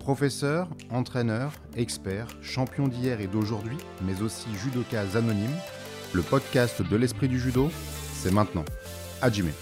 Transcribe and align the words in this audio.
Professeur, 0.00 0.66
entraîneur, 0.90 1.52
expert, 1.76 2.26
champion 2.40 2.88
d'hier 2.88 3.20
et 3.20 3.26
d'aujourd'hui, 3.26 3.76
mais 4.02 4.22
aussi 4.22 4.48
judoka 4.56 5.02
anonyme, 5.14 5.54
le 6.14 6.22
podcast 6.22 6.80
de 6.80 6.96
l'esprit 6.96 7.28
du 7.28 7.38
judo, 7.38 7.70
c'est 8.14 8.32
maintenant. 8.32 8.64
Hajime. 9.20 9.52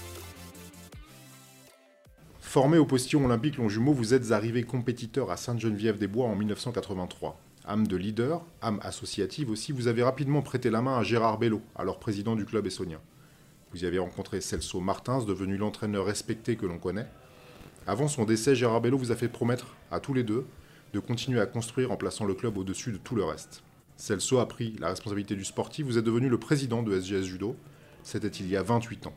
Formé 2.40 2.78
au 2.78 2.86
postillon 2.86 3.24
olympique 3.24 3.56
Longjumeau, 3.56 3.92
vous 3.92 4.14
êtes 4.14 4.30
arrivé 4.30 4.62
compétiteur 4.62 5.32
à 5.32 5.36
Sainte-Geneviève-des-Bois 5.36 6.26
en 6.26 6.36
1983. 6.36 7.36
Âme 7.66 7.88
de 7.88 7.96
leader, 7.96 8.46
âme 8.62 8.78
associative 8.82 9.50
aussi, 9.50 9.72
vous 9.72 9.88
avez 9.88 10.04
rapidement 10.04 10.42
prêté 10.42 10.70
la 10.70 10.80
main 10.80 10.98
à 10.98 11.02
Gérard 11.02 11.38
Bello, 11.38 11.62
alors 11.74 11.98
président 11.98 12.36
du 12.36 12.46
club 12.46 12.64
essonien. 12.64 13.00
Vous 13.72 13.82
y 13.82 13.86
avez 13.86 13.98
rencontré 13.98 14.40
Celso 14.40 14.78
Martins, 14.78 15.24
devenu 15.24 15.56
l'entraîneur 15.56 16.06
respecté 16.06 16.54
que 16.54 16.64
l'on 16.64 16.78
connaît. 16.78 17.08
Avant 17.88 18.06
son 18.06 18.26
décès, 18.26 18.54
Gérard 18.54 18.82
Bello 18.82 18.98
vous 18.98 19.12
a 19.12 19.16
fait 19.16 19.28
promettre 19.28 19.74
à 19.90 19.98
tous 19.98 20.12
les 20.12 20.22
deux 20.22 20.44
de 20.92 21.00
continuer 21.00 21.40
à 21.40 21.46
construire 21.46 21.90
en 21.90 21.96
plaçant 21.96 22.26
le 22.26 22.34
club 22.34 22.58
au-dessus 22.58 22.92
de 22.92 22.98
tout 22.98 23.14
le 23.14 23.24
reste. 23.24 23.62
Celso 23.96 24.40
a 24.40 24.46
pris 24.46 24.76
la 24.78 24.90
responsabilité 24.90 25.34
du 25.34 25.44
sportif, 25.46 25.86
vous 25.86 25.96
êtes 25.96 26.04
devenu 26.04 26.28
le 26.28 26.38
président 26.38 26.82
de 26.82 27.00
SGS 27.00 27.22
Judo. 27.22 27.56
C'était 28.02 28.28
il 28.28 28.46
y 28.46 28.58
a 28.58 28.62
28 28.62 29.06
ans. 29.06 29.14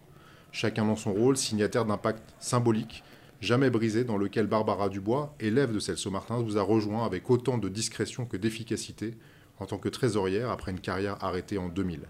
Chacun 0.53 0.85
dans 0.85 0.95
son 0.95 1.11
rôle, 1.11 1.35
signataire 1.35 1.83
d'un 1.83 1.97
pacte 1.97 2.33
symbolique, 2.39 3.03
jamais 3.41 3.69
brisé, 3.69 4.05
dans 4.05 4.15
lequel 4.15 4.47
Barbara 4.47 4.87
Dubois, 4.87 5.35
élève 5.41 5.73
de 5.73 5.79
Celso 5.79 6.09
Martins, 6.09 6.41
vous 6.41 6.57
a 6.57 6.61
rejoint 6.61 7.05
avec 7.05 7.29
autant 7.29 7.57
de 7.57 7.67
discrétion 7.67 8.25
que 8.25 8.37
d'efficacité 8.37 9.15
en 9.59 9.65
tant 9.65 9.79
que 9.79 9.89
trésorière 9.89 10.49
après 10.49 10.71
une 10.71 10.79
carrière 10.79 11.21
arrêtée 11.21 11.57
en 11.57 11.67
2000. 11.67 12.03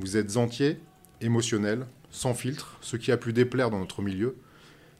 Vous 0.00 0.16
êtes 0.16 0.36
entier, 0.36 0.80
émotionnel, 1.20 1.86
sans 2.10 2.34
filtre, 2.34 2.78
ce 2.80 2.96
qui 2.96 3.12
a 3.12 3.16
pu 3.16 3.32
déplaire 3.32 3.70
dans 3.70 3.78
notre 3.78 4.02
milieu, 4.02 4.34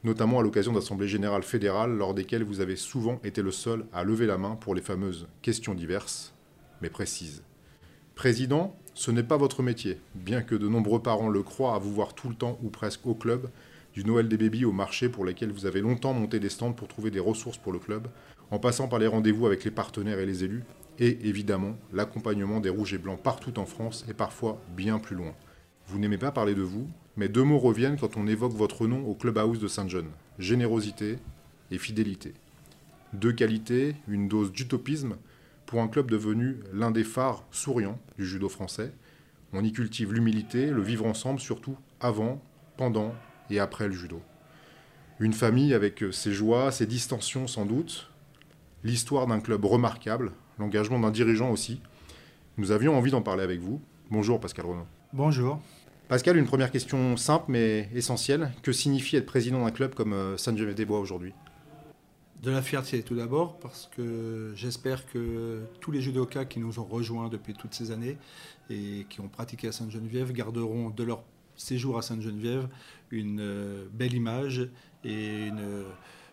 notamment 0.05 0.39
à 0.39 0.43
l'occasion 0.43 0.73
d'assemblées 0.73 1.09
générales 1.09 1.43
fédérales 1.43 1.97
lors 1.97 2.15
desquelles 2.15 2.45
vous 2.45 2.61
avez 2.61 2.77
souvent 2.77 3.21
été 3.25 3.43
le 3.43 3.51
seul 3.51 3.85
à 3.93 4.05
lever 4.05 4.27
la 4.27 4.39
main 4.39 4.57
pour 4.57 4.75
les 4.75 4.83
fameuses 4.83 5.29
questions 5.43 5.75
diverses, 5.75 6.35
mais 6.81 6.91
précises. 6.91 7.43
Président, 8.15 8.77
ce 8.95 9.11
n'est 9.11 9.23
pas 9.23 9.37
votre 9.37 9.63
métier, 9.63 9.99
bien 10.15 10.43
que 10.43 10.55
de 10.55 10.69
nombreux 10.69 11.01
parents 11.01 11.29
le 11.29 11.43
croient 11.43 11.75
à 11.75 11.79
vous 11.79 11.93
voir 11.93 12.15
tout 12.15 12.29
le 12.29 12.35
temps 12.35 12.59
ou 12.63 12.71
presque 12.71 13.07
au 13.07 13.15
club, 13.15 13.49
du 13.95 14.05
Noël 14.05 14.29
des 14.29 14.37
bébés 14.37 14.65
au 14.65 14.73
marché 14.73 15.09
pour 15.09 15.25
lesquels 15.25 15.53
vous 15.53 15.67
avez 15.67 15.81
longtemps 15.81 16.13
monté 16.13 16.39
des 16.39 16.49
stands 16.49 16.73
pour 16.73 16.89
trouver 16.89 17.11
des 17.11 17.21
ressources 17.21 17.59
pour 17.59 17.73
le 17.73 17.79
club, 17.79 18.09
en 18.51 18.59
passant 18.59 18.89
par 18.89 18.99
les 18.99 19.07
rendez-vous 19.07 19.47
avec 19.47 19.65
les 19.65 19.71
partenaires 19.71 20.19
et 20.19 20.27
les 20.27 20.45
élus, 20.45 20.65
et 20.99 21.29
évidemment 21.29 21.77
l'accompagnement 21.93 22.61
des 22.61 22.69
rouges 22.69 22.95
et 22.95 22.99
blancs 22.99 23.21
partout 23.21 23.59
en 23.59 23.67
France 23.67 24.05
et 24.09 24.15
parfois 24.15 24.61
bien 24.77 24.99
plus 24.99 25.17
loin. 25.17 25.35
Vous 25.91 25.99
n'aimez 25.99 26.19
pas 26.19 26.31
parler 26.31 26.55
de 26.55 26.63
vous, 26.63 26.89
mais 27.17 27.29
deux 27.29 27.43
mots 27.43 27.59
reviennent 27.59 27.99
quand 27.99 28.17
on 28.17 28.29
évoque 28.29 28.53
votre 28.53 28.87
nom 28.87 29.05
au 29.09 29.15
Clubhouse 29.17 29.59
de 29.59 29.67
Saint-John 29.67 30.07
générosité 30.39 31.19
et 31.73 31.79
fidélité. 31.79 32.33
Deux 33.13 33.33
qualités, 33.33 33.97
une 34.07 34.29
dose 34.29 34.53
d'utopisme 34.53 35.17
pour 35.67 35.83
un 35.83 35.89
club 35.89 36.09
devenu 36.09 36.59
l'un 36.73 36.93
des 36.93 37.03
phares 37.03 37.43
souriants 37.51 37.99
du 38.17 38.25
judo 38.25 38.49
français. 38.49 38.93
On 39.53 39.65
y 39.65 39.73
cultive 39.73 40.13
l'humilité, 40.13 40.71
le 40.71 40.81
vivre 40.81 41.07
ensemble, 41.07 41.41
surtout 41.41 41.77
avant, 41.99 42.41
pendant 42.77 43.13
et 43.51 43.59
après 43.59 43.89
le 43.89 43.93
judo. 43.93 44.23
Une 45.19 45.33
famille 45.33 45.75
avec 45.75 46.05
ses 46.13 46.33
joies, 46.33 46.71
ses 46.71 46.87
distensions 46.87 47.49
sans 47.49 47.67
doute, 47.67 48.13
l'histoire 48.85 49.27
d'un 49.27 49.41
club 49.41 49.65
remarquable, 49.65 50.31
l'engagement 50.61 51.01
d'un 51.01 51.11
dirigeant 51.11 51.51
aussi. 51.51 51.81
Nous 52.59 52.71
avions 52.71 52.97
envie 52.97 53.11
d'en 53.11 53.23
parler 53.23 53.43
avec 53.43 53.59
vous. 53.59 53.83
Bonjour 54.09 54.39
Pascal 54.39 54.67
Renaud. 54.67 54.87
Bonjour. 55.13 55.61
Pascal, 56.11 56.37
une 56.37 56.47
première 56.47 56.73
question 56.73 57.17
simple 57.17 57.45
mais 57.53 57.89
essentielle. 57.95 58.51
Que 58.65 58.73
signifie 58.73 59.15
être 59.15 59.27
président 59.27 59.65
d'un 59.65 59.71
club 59.71 59.95
comme 59.95 60.37
Saint-Geneviève-des-Bois 60.37 60.99
aujourd'hui? 60.99 61.33
De 62.43 62.51
la 62.51 62.63
fierté 62.63 63.05
tout 63.05 63.15
d'abord, 63.15 63.61
parce 63.61 63.89
que 63.95 64.53
j'espère 64.57 65.07
que 65.07 65.61
tous 65.81 65.93
les 65.93 66.01
judokas 66.01 66.47
qui 66.47 66.59
nous 66.59 66.81
ont 66.81 66.85
rejoints 66.85 67.29
depuis 67.29 67.55
toutes 67.55 67.75
ces 67.75 67.93
années 67.93 68.19
et 68.71 69.07
qui 69.09 69.21
ont 69.21 69.29
pratiqué 69.29 69.69
à 69.69 69.73
Sainte-Geneviève 69.73 70.33
garderont 70.33 70.91
de 70.91 71.05
leur 71.05 71.23
séjour 71.55 71.97
à 71.97 72.03
Sainte-Geneviève 72.03 72.67
une 73.13 73.87
belle 73.93 74.15
image 74.15 74.69
et 75.05 75.51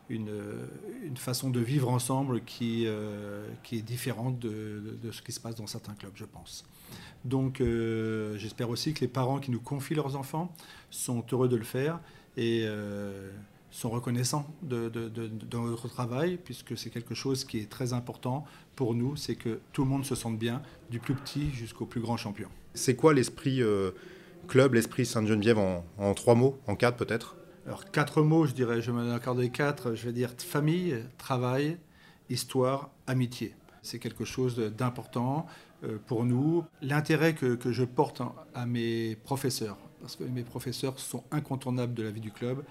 une, 0.10 1.18
façon 1.18 1.52
de 1.52 1.60
vivre 1.60 1.90
ensemble 1.90 2.44
qui, 2.46 2.86
euh, 2.88 3.48
est 3.72 3.84
différente 3.84 4.40
de, 4.40 4.98
ce 5.12 5.22
qui 5.22 5.34
se 5.34 5.40
passe 5.40 5.54
dans 5.54 5.68
certains 5.68 5.94
clubs, 5.94 6.16
je 6.16 6.26
pense. 6.26 6.66
Donc 7.26 7.62
euh, 7.62 8.38
j'espère 8.38 8.70
aussi 8.70 8.94
que 8.94 9.02
les 9.02 9.08
parents 9.08 9.40
qui 9.40 9.52
nous 9.52 9.60
confient 9.60 9.96
leurs 9.96 10.16
enfants 10.16 10.54
sont 10.90 11.26
heureux 11.32 11.50
de 11.50 11.56
le 11.56 11.64
faire 11.64 12.00
et 12.38 12.64
euh, 12.66 13.32
sont 13.72 13.90
reconnaissants 13.90 14.48
de, 14.62 14.90
de, 14.90 15.10
de, 15.10 15.58
notre 15.58 15.88
travail, 15.88 16.38
puisque 16.44 16.78
c'est 16.78 16.90
quelque 16.90 17.16
chose 17.16 17.44
qui 17.44 17.60
est 17.60 17.70
très 17.70 17.94
important 17.94 18.46
pour 18.76 18.96
nous, 18.96 19.16
c'est 19.16 19.36
que 19.36 19.60
tout 19.74 19.84
le 19.84 19.90
monde 19.90 20.06
se 20.06 20.16
sente 20.16 20.38
bien, 20.38 20.62
du 20.90 21.00
plus 21.00 21.16
petit 21.16 21.52
jusqu'au 21.52 21.86
plus 21.86 22.00
grand 22.00 22.18
champion. 22.18 22.48
C'est 22.76 22.96
quoi 22.96 23.14
l'esprit 23.14 23.62
euh, 23.62 23.92
club, 24.48 24.76
l'esprit 24.76 25.06
Sainte-Geneviève 25.06 25.58
en, 25.58 25.84
en, 25.98 26.14
trois 26.14 26.36
mots, 26.36 26.58
en 26.68 26.76
quatre 26.76 26.96
peut-être? 26.96 27.36
Alors 27.66 27.92
quatre 27.92 28.22
mots, 28.22 28.46
je 28.46 28.54
dirais, 28.54 28.82
je 28.82 28.92
vais 28.92 29.12
accorder 29.12 29.50
quatre, 29.50 29.96
je 29.96 30.06
vais 30.06 30.14
dire 30.14 30.30
famille, 30.38 31.04
travail, 31.18 31.78
histoire, 32.30 32.92
amitié. 33.08 33.54
C'est 33.82 34.00
quelque 34.00 34.26
chose 34.26 34.58
d'important 34.58 35.46
pour 36.06 36.26
nous. 36.26 36.64
L'intérêt 36.82 37.34
que, 37.34 37.72
je 37.72 37.84
porte 37.84 38.22
à 38.54 38.66
mes 38.66 39.16
professeurs, 39.16 39.78
parce 40.02 40.16
que 40.16 40.24
mes 40.24 40.44
professeurs 40.44 41.00
sont 41.00 41.24
incontournables 41.32 41.94
de 41.94 42.04
la 42.04 42.12
vie 42.12 42.22
du 42.22 42.32
club. 42.32 42.64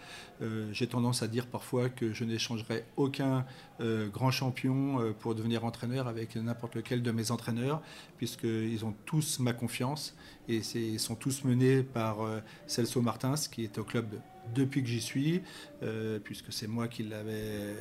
Euh, 0.42 0.68
J'ai 0.72 0.86
tendance 0.86 1.22
à 1.22 1.28
dire 1.28 1.46
parfois 1.46 1.88
que 1.88 2.12
je 2.12 2.24
n'échangerai 2.24 2.84
aucun 2.96 3.44
euh, 3.80 4.08
grand 4.08 4.30
champion 4.30 5.00
euh, 5.00 5.12
pour 5.12 5.34
devenir 5.34 5.64
entraîneur 5.64 6.08
avec 6.08 6.36
n'importe 6.36 6.76
lequel 6.76 7.02
de 7.02 7.10
mes 7.10 7.30
entraîneurs, 7.30 7.82
puisqu'ils 8.16 8.84
ont 8.84 8.94
tous 9.04 9.38
ma 9.40 9.52
confiance 9.52 10.16
et 10.48 10.62
ils 10.74 11.00
sont 11.00 11.16
tous 11.16 11.44
menés 11.44 11.82
par 11.82 12.22
euh, 12.22 12.40
Celso 12.66 13.00
Martins, 13.02 13.34
qui 13.50 13.64
est 13.64 13.78
au 13.78 13.84
club 13.84 14.06
depuis 14.54 14.82
que 14.82 14.88
j'y 14.88 15.00
suis, 15.00 15.42
euh, 15.82 16.18
puisque 16.20 16.52
c'est 16.52 16.68
moi 16.68 16.86
qui 16.88 17.02
l'avais 17.02 17.74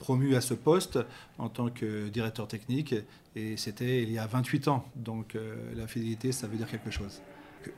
promu 0.00 0.34
à 0.34 0.40
ce 0.40 0.54
poste 0.54 0.98
en 1.38 1.48
tant 1.48 1.70
que 1.70 2.08
directeur 2.08 2.48
technique 2.48 2.96
et 3.36 3.56
c'était 3.56 4.02
il 4.02 4.10
y 4.10 4.18
a 4.18 4.26
28 4.26 4.66
ans. 4.66 4.84
Donc 4.96 5.36
euh, 5.36 5.54
la 5.76 5.86
fidélité, 5.86 6.32
ça 6.32 6.48
veut 6.48 6.56
dire 6.56 6.68
quelque 6.68 6.90
chose. 6.90 7.22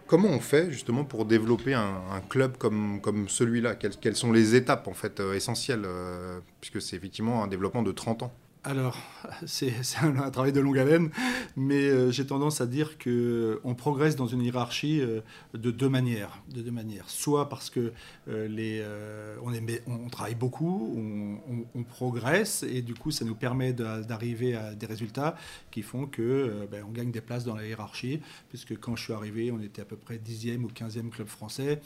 Comment 0.07 0.29
on 0.29 0.39
fait 0.39 0.71
justement 0.71 1.05
pour 1.05 1.25
développer 1.25 1.75
un, 1.75 2.23
club 2.29 2.57
comme, 2.57 3.01
comme 3.01 3.29
celui-là? 3.29 3.75
Quelles, 3.75 3.97
quelles, 3.97 4.15
sont 4.15 4.31
les 4.31 4.55
étapes 4.55 4.87
en 4.87 4.95
fait 4.95 5.19
euh, 5.19 5.35
essentielles 5.35 5.83
euh, 5.85 6.39
puisque 6.61 6.81
c'est 6.81 6.95
effectivement 6.97 7.43
un 7.43 7.49
développement 7.49 7.83
de 7.83 7.91
30 7.91 8.23
ans? 8.23 8.33
Alors, 8.65 8.97
c'est 9.47 9.73
un, 10.03 10.31
travail 10.31 10.53
de 10.53 10.61
longue 10.61 10.79
haleine, 10.79 11.11
mais 11.57 11.89
euh, 11.89 12.13
j'ai 12.13 12.27
tendance 12.27 12.61
à 12.61 12.67
dire 12.67 12.97
qu'on 12.97 13.75
progresse 13.75 14.15
dans 14.15 14.29
une 14.29 14.41
hiérarchie 14.41 15.01
euh, 15.01 15.21
de 15.55 15.73
deux 15.73 15.89
manières. 15.89 16.41
De 16.49 16.63
deux 16.63 16.71
manières. 16.71 17.11
Soit 17.11 17.49
parce 17.49 17.71
que 17.71 17.93
euh, 18.29 19.37
on, 19.43 19.53
on, 19.93 20.09
travaille 20.09 20.37
beaucoup, 20.37 20.95
on, 20.97 21.53
on, 21.53 21.65
on, 21.75 21.83
progresse, 21.83 22.63
et 22.63 22.83
du 22.83 22.95
coup, 22.95 23.11
ça 23.11 23.25
nous 23.25 23.35
permet 23.35 23.73
d'arriver 23.73 24.55
à 24.55 24.75
des 24.75 24.87
résultats 24.87 25.37
qui 25.73 25.83
font 25.83 26.07
que 26.07 26.69
ben, 26.71 26.85
on 26.89 26.93
gagne 26.93 27.11
des 27.11 27.21
places 27.21 27.45
dans 27.45 27.57
la 27.57 27.67
hiérarchie, 27.67 28.21
puisque 28.49 28.79
quand 28.79 28.95
je 28.95 29.05
suis 29.05 29.13
arrivé, 29.13 29.51
on 29.51 29.61
était 29.61 29.83
à 29.83 29.85
peu 29.85 29.97
près 29.97 30.19
10e 30.19 30.63
ou 30.63 30.69
15e 30.69 31.11
club 31.11 31.27
français, 31.27 31.81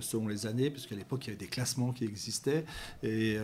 selon 0.00 0.28
les 0.28 0.46
années, 0.46 0.70
puisqu'à 0.70 0.94
l'époque, 0.94 1.26
il 1.26 1.28
y 1.28 1.30
avait 1.30 1.38
des 1.38 1.46
classements 1.46 1.92
qui 1.92 2.04
existaient, 2.04 2.64
et 3.02 3.36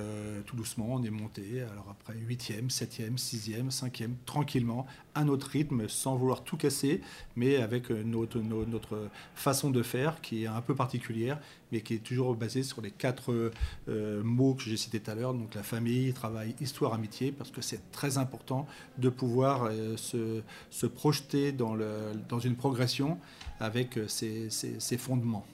tout 0.46 0.56
doucement, 0.56 0.86
on 0.90 1.02
est 1.02 1.10
monté, 1.10 1.62
alors 1.62 1.88
après 1.90 2.14
8e, 2.14 2.70
7e, 2.84 3.16
6e, 3.16 3.70
5e, 3.70 4.10
tranquillement, 4.26 4.86
à 5.14 5.24
notre 5.24 5.48
rythme, 5.48 5.88
sans 5.88 6.16
vouloir 6.16 6.44
tout 6.44 6.56
casser, 6.56 7.00
mais 7.36 7.56
avec 7.56 7.90
notre, 7.90 8.40
façon 9.34 9.70
de 9.70 9.82
faire 9.82 10.20
qui 10.20 10.44
est 10.44 10.46
un 10.46 10.60
peu 10.60 10.74
particulière, 10.74 11.40
mais 11.72 11.80
qui 11.80 11.94
est 11.94 11.98
toujours 11.98 12.34
basée 12.34 12.62
sur 12.62 12.80
les 12.80 12.90
quatre 12.90 13.50
euh, 13.88 14.22
mots 14.22 14.54
que 14.54 14.62
j'ai 14.62 14.76
cités 14.76 15.00
tout 15.00 15.10
à 15.10 15.14
l'heure, 15.14 15.34
donc 15.34 15.54
la 15.54 15.62
famille, 15.62 16.12
travail, 16.12 16.54
histoire, 16.60 16.94
amitié, 16.94 17.32
parce 17.32 17.50
que 17.50 17.60
c'est 17.60 17.90
très 17.90 18.18
important 18.18 18.66
de 18.98 19.08
pouvoir 19.08 19.64
euh, 19.64 19.96
se, 19.96 20.86
projeter 20.86 21.52
dans, 21.52 21.76
dans 22.28 22.38
une 22.38 22.56
progression 22.56 23.18
avec 23.60 23.98
ces, 24.08 24.48
ces 24.50 24.98
fondements. 24.98 25.46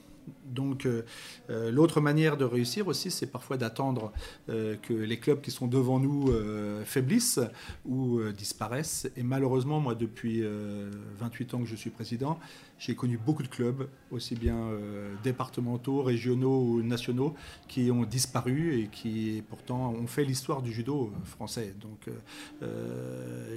Donc 0.45 0.85
euh, 0.85 1.03
euh, 1.49 1.71
l'autre 1.71 2.01
manière 2.01 2.37
de 2.37 2.45
réussir 2.45 2.87
aussi, 2.87 3.11
c'est 3.11 3.27
parfois 3.27 3.57
d'attendre 3.57 4.11
euh, 4.49 4.75
que 4.81 4.93
les 4.93 5.19
clubs 5.19 5.41
qui 5.41 5.51
sont 5.51 5.67
devant 5.67 5.99
nous 5.99 6.31
faiblissent 6.85 7.39
ou 7.85 8.21
disparaissent. 8.31 9.09
Et 9.17 9.23
malheureusement, 9.23 9.79
moi, 9.79 9.95
depuis 9.95 10.43
28 11.19 11.53
ans 11.53 11.59
que 11.59 11.65
je 11.65 11.75
suis 11.75 11.89
président, 11.89 12.39
j'ai 12.77 12.95
connu 12.95 13.17
beaucoup 13.17 13.43
de 13.43 13.47
clubs, 13.47 13.87
aussi 14.11 14.35
bien 14.35 14.69
départementaux, 15.23 16.03
régionaux 16.03 16.61
ou 16.61 16.81
nationaux, 16.81 17.33
qui 17.67 17.89
ont 17.91 18.03
disparu 18.03 18.79
et 18.79 18.87
qui 18.87 19.43
pourtant 19.49 19.91
ont 19.91 20.07
fait 20.07 20.23
l'histoire 20.23 20.61
du 20.61 20.71
judo 20.71 21.11
français. 21.23 21.73
Donc, 21.79 22.09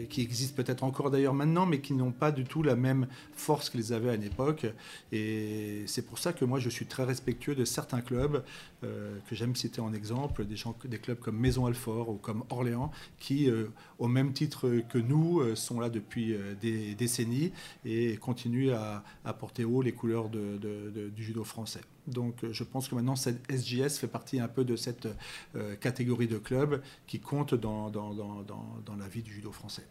qui 0.08 0.22
existent 0.22 0.60
peut-être 0.60 0.84
encore 0.84 1.10
d'ailleurs 1.10 1.34
maintenant, 1.34 1.66
mais 1.66 1.80
qui 1.80 1.94
n'ont 1.94 2.12
pas 2.12 2.32
du 2.32 2.44
tout 2.44 2.62
la 2.62 2.76
même 2.76 3.06
force 3.32 3.70
qu'ils 3.70 3.92
avaient 3.92 4.10
à 4.10 4.14
une 4.14 4.22
époque. 4.22 4.66
Et 5.12 5.82
c'est 5.86 6.06
pour 6.06 6.18
ça 6.18 6.32
que 6.32 6.44
moi, 6.44 6.58
je 6.58 6.68
suis 6.68 6.86
très 6.86 7.04
respectueux 7.04 7.54
de 7.54 7.64
certains 7.64 8.00
clubs 8.00 8.44
que 8.82 9.34
j'aime 9.34 9.56
citer 9.56 9.80
en 9.80 9.92
exemple, 9.92 10.44
des, 10.44 10.56
des 10.84 10.98
clubs 10.98 11.18
comme 11.18 11.38
Maison 11.38 11.66
Alfort 11.66 12.08
ou 12.08 12.14
comme 12.14 12.44
Orléans, 12.50 12.90
qui, 13.18 13.50
au 13.98 14.08
même 14.08 14.32
titre 14.32 14.82
que 14.88 14.98
nous, 14.98 15.56
sont 15.56 15.80
là 15.80 15.90
depuis 15.90 16.36
des 16.60 16.94
décennies 16.94 17.52
et 17.84 18.16
continuent 18.16 18.72
à, 18.72 19.04
porter 19.32 19.64
haut 19.64 19.82
les 19.82 19.92
couleurs 19.92 20.28
du 20.28 21.22
judo 21.22 21.44
français. 21.44 21.80
Donc 22.06 22.36
je 22.50 22.64
pense 22.64 22.88
que 22.88 22.94
maintenant, 22.94 23.16
cette 23.16 23.40
SJS 23.52 23.98
fait 23.98 24.06
partie 24.06 24.40
un 24.40 24.48
peu 24.48 24.64
de 24.64 24.76
cette 24.76 25.08
euh, 25.56 25.76
catégorie 25.76 26.26
de 26.26 26.38
clubs 26.38 26.80
qui 27.06 27.20
compte 27.20 27.54
dans, 27.54 27.90
dans, 27.90 28.96
la 28.98 29.08
vie 29.08 29.22
du 29.22 29.32
judo 29.32 29.52
français. 29.52 29.84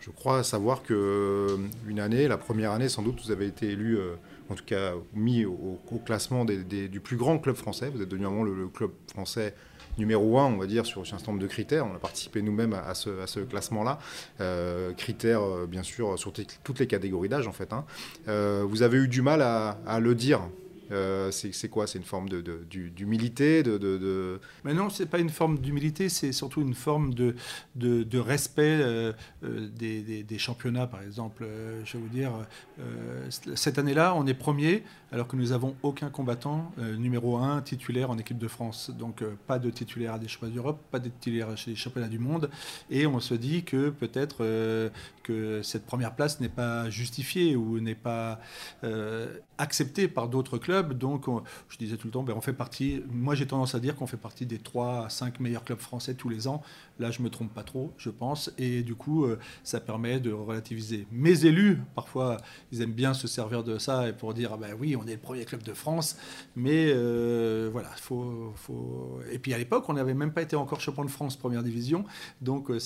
Je 0.00 0.10
crois 0.10 0.42
savoir 0.42 0.82
que 0.82 0.94
euh, 0.94 1.56
une 1.86 2.00
année, 2.00 2.26
la 2.28 2.36
première 2.36 2.72
année 2.72 2.88
sans 2.88 3.02
doute, 3.02 3.20
vous 3.24 3.30
avez 3.30 3.46
été 3.46 3.68
élu, 3.68 3.96
euh, 3.96 4.14
en 4.52 4.54
tout 4.54 4.64
cas 4.64 4.92
mis 5.14 5.44
au, 5.44 5.80
classement 6.04 6.44
du 6.44 7.00
plus 7.00 7.16
grand 7.16 7.38
club 7.38 7.56
français. 7.56 7.90
Vous 7.92 8.02
êtes 8.02 8.08
devenu 8.08 8.26
vraiment 8.26 8.44
le 8.44 8.68
club 8.68 8.90
français 9.08 9.54
numéro 9.98 10.38
un, 10.38 10.46
on 10.46 10.56
va 10.56 10.66
dire, 10.66 10.86
sur, 10.86 11.02
un 11.02 11.04
certain 11.04 11.32
nombre 11.32 11.42
de 11.42 11.46
critères. 11.46 11.86
On 11.86 11.94
a 11.94 11.98
participé 11.98 12.42
nous-mêmes 12.42 12.74
à, 12.74 12.94
ce, 12.94 13.40
classement-là. 13.40 13.98
Euh, 14.40 14.92
critères, 14.92 15.42
euh, 15.42 15.66
bien 15.66 15.82
sûr, 15.82 16.18
sur 16.18 16.32
toutes 16.32 16.78
les 16.78 16.86
catégories 16.86 17.28
d'âge, 17.28 17.46
en 17.46 17.52
fait. 17.52 17.72
Hein. 17.72 17.84
Euh, 18.28 18.64
vous 18.66 18.82
avez 18.82 18.98
eu 18.98 19.08
du 19.08 19.22
mal 19.22 19.42
à 19.42 20.00
le 20.00 20.14
dire 20.14 20.40
euh, 20.92 21.30
c'est 21.30 21.68
quoi? 21.68 21.86
C'est 21.86 21.98
une 21.98 22.04
forme 22.04 22.28
d'humilité 22.28 23.62
de, 23.62 23.78
de, 23.78 24.40
Mais 24.64 24.74
non, 24.74 24.90
c'est 24.90 25.06
pas 25.06 25.18
une 25.18 25.30
forme 25.30 25.58
d'humilité, 25.58 26.08
c'est 26.08 26.32
surtout 26.32 26.60
une 26.60 26.74
forme 26.74 27.14
de, 27.14 27.34
de, 27.74 28.18
respect 28.18 28.78
euh, 28.80 29.12
euh, 29.44 29.68
des, 29.68 30.38
championnats, 30.38 30.86
par 30.86 31.02
exemple. 31.02 31.46
je 31.84 31.96
vais 31.96 32.02
vous 32.02 32.08
dire, 32.08 32.32
cette 33.54 33.78
année-là, 33.78 34.14
on 34.16 34.26
est 34.26 34.34
premier, 34.34 34.82
alors 35.12 35.28
que 35.28 35.36
nous 35.36 35.52
avons 35.52 35.74
aucun 35.82 36.10
combattant 36.10 36.72
numéro 36.78 37.36
un 37.36 37.60
titulaire 37.62 38.10
en 38.10 38.18
équipe 38.18 38.38
de 38.38 38.48
France. 38.48 38.90
Donc, 38.90 39.22
pas 39.46 39.58
de 39.58 39.70
titulaire 39.70 40.14
à 40.14 40.18
des 40.18 40.28
championnats 40.28 40.54
d'Europe, 40.54 40.80
pas 40.90 40.98
de 40.98 41.08
titulaire 41.08 41.56
chez 41.56 41.70
les 41.70 41.76
championnats 41.76 42.08
du 42.08 42.18
monde. 42.18 42.50
Et 42.90 43.06
on 43.06 43.20
se 43.20 43.34
dit 43.34 43.62
que 43.62 43.90
peut-être 43.90 44.90
que 45.22 45.62
cette 45.62 45.86
première 45.86 46.14
place 46.14 46.40
n'est 46.40 46.48
pas 46.48 46.90
justifiée 46.90 47.56
ou 47.56 47.78
n'est 47.80 47.94
pas 47.94 48.40
acceptée 49.58 50.08
par 50.08 50.28
d'autres 50.28 50.58
clubs 50.58 50.81
donc, 50.90 51.26
je 51.68 51.78
disais 51.78 51.96
tout 51.96 52.08
le 52.08 52.12
temps, 52.12 52.22
ben, 52.22 52.34
on 52.36 52.40
fait 52.40 52.52
partie. 52.52 53.02
Moi, 53.10 53.34
j'ai 53.34 53.46
tendance 53.46 53.74
à 53.74 53.80
dire 53.80 53.96
qu'on 53.96 54.06
fait 54.06 54.16
partie 54.16 54.46
des 54.46 54.58
3 54.58 55.06
à 55.06 55.08
5 55.08 55.40
meilleurs 55.40 55.64
clubs 55.64 55.78
français 55.78 56.14
tous 56.14 56.28
les 56.28 56.48
ans. 56.48 56.62
Là, 56.98 57.10
je 57.10 57.22
me 57.22 57.30
trompe 57.30 57.52
pas 57.52 57.62
trop, 57.62 57.92
je 57.96 58.10
pense. 58.10 58.52
Et 58.58 58.82
du 58.82 58.94
coup, 58.94 59.24
euh, 59.24 59.38
ça 59.64 59.80
permet 59.80 60.20
de 60.20 60.30
relativiser. 60.30 61.06
Mes 61.10 61.46
élus, 61.46 61.78
parfois, 61.94 62.36
ils 62.70 62.82
aiment 62.82 62.92
bien 62.92 63.14
se 63.14 63.26
servir 63.26 63.64
de 63.64 63.78
ça 63.78 64.08
et 64.08 64.12
pour 64.12 64.34
dire, 64.34 64.52
ah 64.54 64.56
ben 64.56 64.76
oui, 64.78 64.96
on 64.96 65.06
est 65.06 65.14
le 65.14 65.18
premier 65.18 65.44
club 65.44 65.62
de 65.62 65.72
France. 65.72 66.16
Mais 66.54 66.92
euh, 66.94 67.70
voilà, 67.72 67.88
faut, 67.96 68.52
faut. 68.56 69.20
Et 69.32 69.38
puis 69.38 69.54
à 69.54 69.58
l'époque, 69.58 69.84
on 69.88 69.94
n'avait 69.94 70.14
même 70.14 70.32
pas 70.32 70.42
été 70.42 70.56
encore 70.56 70.80
champion 70.80 71.04
de 71.04 71.10
France 71.10 71.36
première 71.36 71.62
division. 71.62 72.04
Donc, 72.40 72.70
euh, 72.70 72.78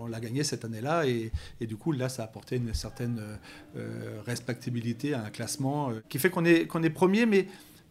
on 0.00 0.06
l'a 0.06 0.20
gagné 0.20 0.44
cette 0.44 0.64
année-là. 0.64 1.06
Et, 1.06 1.32
et, 1.60 1.66
du 1.66 1.76
coup, 1.76 1.92
là, 1.92 2.08
ça 2.08 2.22
a 2.22 2.24
apporté 2.26 2.56
une 2.56 2.74
certaine 2.74 3.20
respectabilité 4.24 5.12
à 5.12 5.24
un 5.24 5.30
classement 5.30 5.90
qui 6.08 6.18
fait 6.18 6.30
qu'on 6.30 6.44
est, 6.44 6.66
qu'on 6.66 6.82
est 6.82 6.90
premier, 6.90 7.05
mais 7.08 7.46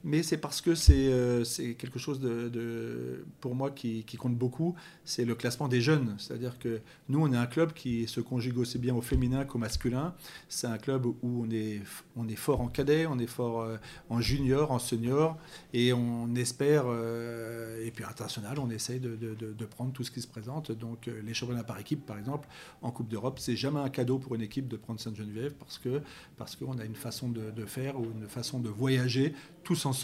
mais 0.06 0.22
c'est 0.22 0.38
parce 0.38 0.62
que 0.62 0.76
c'est 0.76 1.08
euh, 1.12 1.44
quelque 1.80 1.98
chose 1.98 2.20
de, 2.20 3.26
pour 3.42 3.56
moi 3.56 3.72
qui, 3.72 4.06
compte 4.20 4.38
beaucoup, 4.38 4.76
c'est 5.04 5.26
le 5.26 5.34
classement 5.34 5.68
des 5.68 5.82
jeunes. 5.82 6.14
C'est-à-dire 6.20 6.60
que 6.60 6.80
nous, 7.10 7.20
on 7.20 7.34
est 7.34 7.38
un 7.38 7.48
club 7.48 7.74
qui 7.74 8.08
se 8.08 8.22
conjugue 8.22 8.60
aussi 8.60 8.78
bien 8.78 8.94
au 8.94 9.02
féminin 9.02 9.46
qu'au 9.46 9.58
masculin. 9.58 10.14
C'est 10.48 10.68
un 10.68 10.78
club 10.78 11.08
où 11.08 11.18
on 11.24 11.50
est, 11.50 11.82
on 12.16 12.28
est 12.28 12.36
fort 12.36 12.62
en 12.62 12.68
cadet, 12.68 13.08
on 13.08 13.18
est 13.18 13.26
fort 13.26 13.62
euh, 13.62 13.78
en 14.10 14.22
junior, 14.22 14.72
en 14.72 14.78
senior, 14.78 15.40
et 15.74 15.92
on 15.92 16.36
espère, 16.36 16.84
euh, 16.86 17.84
et 17.84 17.90
puis 17.90 18.06
international, 18.06 18.60
on 18.60 18.70
essaye 18.70 19.00
de, 19.00 19.66
prendre 19.66 19.92
tout 19.92 20.04
ce 20.04 20.12
qui 20.12 20.22
se 20.22 20.28
présente. 20.28 20.72
Donc 20.72 21.08
les 21.08 21.34
championnats 21.34 21.64
par 21.64 21.80
équipe, 21.80 22.06
par 22.06 22.20
exemple, 22.20 22.48
en 22.84 22.92
Coupe 22.92 23.08
d'Europe, 23.08 23.40
c'est 23.40 23.56
jamais 23.56 23.80
un 23.80 23.90
cadeau 23.90 24.20
pour 24.20 24.36
une 24.36 24.44
équipe 24.44 24.68
de 24.68 24.78
prendre 24.78 25.00
Sainte-Geneviève 25.00 25.56
parce 25.56 25.80
que 25.80 26.02
parce 26.38 26.56
qu'on 26.56 26.78
a 26.78 26.86
une 26.86 26.96
façon 26.96 27.30
de, 27.30 27.66
faire 27.66 28.00
ou 28.00 28.04
une 28.04 28.28
façon 28.28 28.60
de 28.60 28.70
voyager 28.70 29.34
tous 29.64 29.88
ensemble. 29.88 29.95